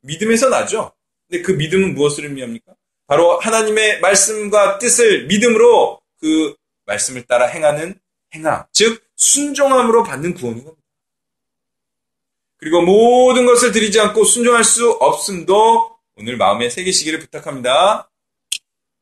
믿음에서 0.00 0.48
나죠. 0.48 0.92
근데 1.28 1.42
그 1.42 1.52
믿음은 1.52 1.94
무엇을 1.94 2.24
의미합니까? 2.24 2.74
바로 3.06 3.38
하나님의 3.38 4.00
말씀과 4.00 4.78
뜻을 4.78 5.26
믿음으로 5.26 6.00
그 6.20 6.54
말씀을 6.86 7.24
따라 7.26 7.46
행하는 7.46 7.98
행함, 8.34 8.64
즉 8.72 9.04
순종함으로 9.16 10.02
받는 10.02 10.34
구원인 10.34 10.64
겁니다. 10.64 10.82
그리고 12.56 12.80
모든 12.80 13.44
것을 13.44 13.72
드리지 13.72 13.98
않고 14.00 14.24
순종할 14.24 14.62
수 14.64 14.90
없음도 14.92 15.98
오늘 16.16 16.36
마음에 16.36 16.70
새기시기를 16.70 17.18
부탁합니다. 17.18 18.08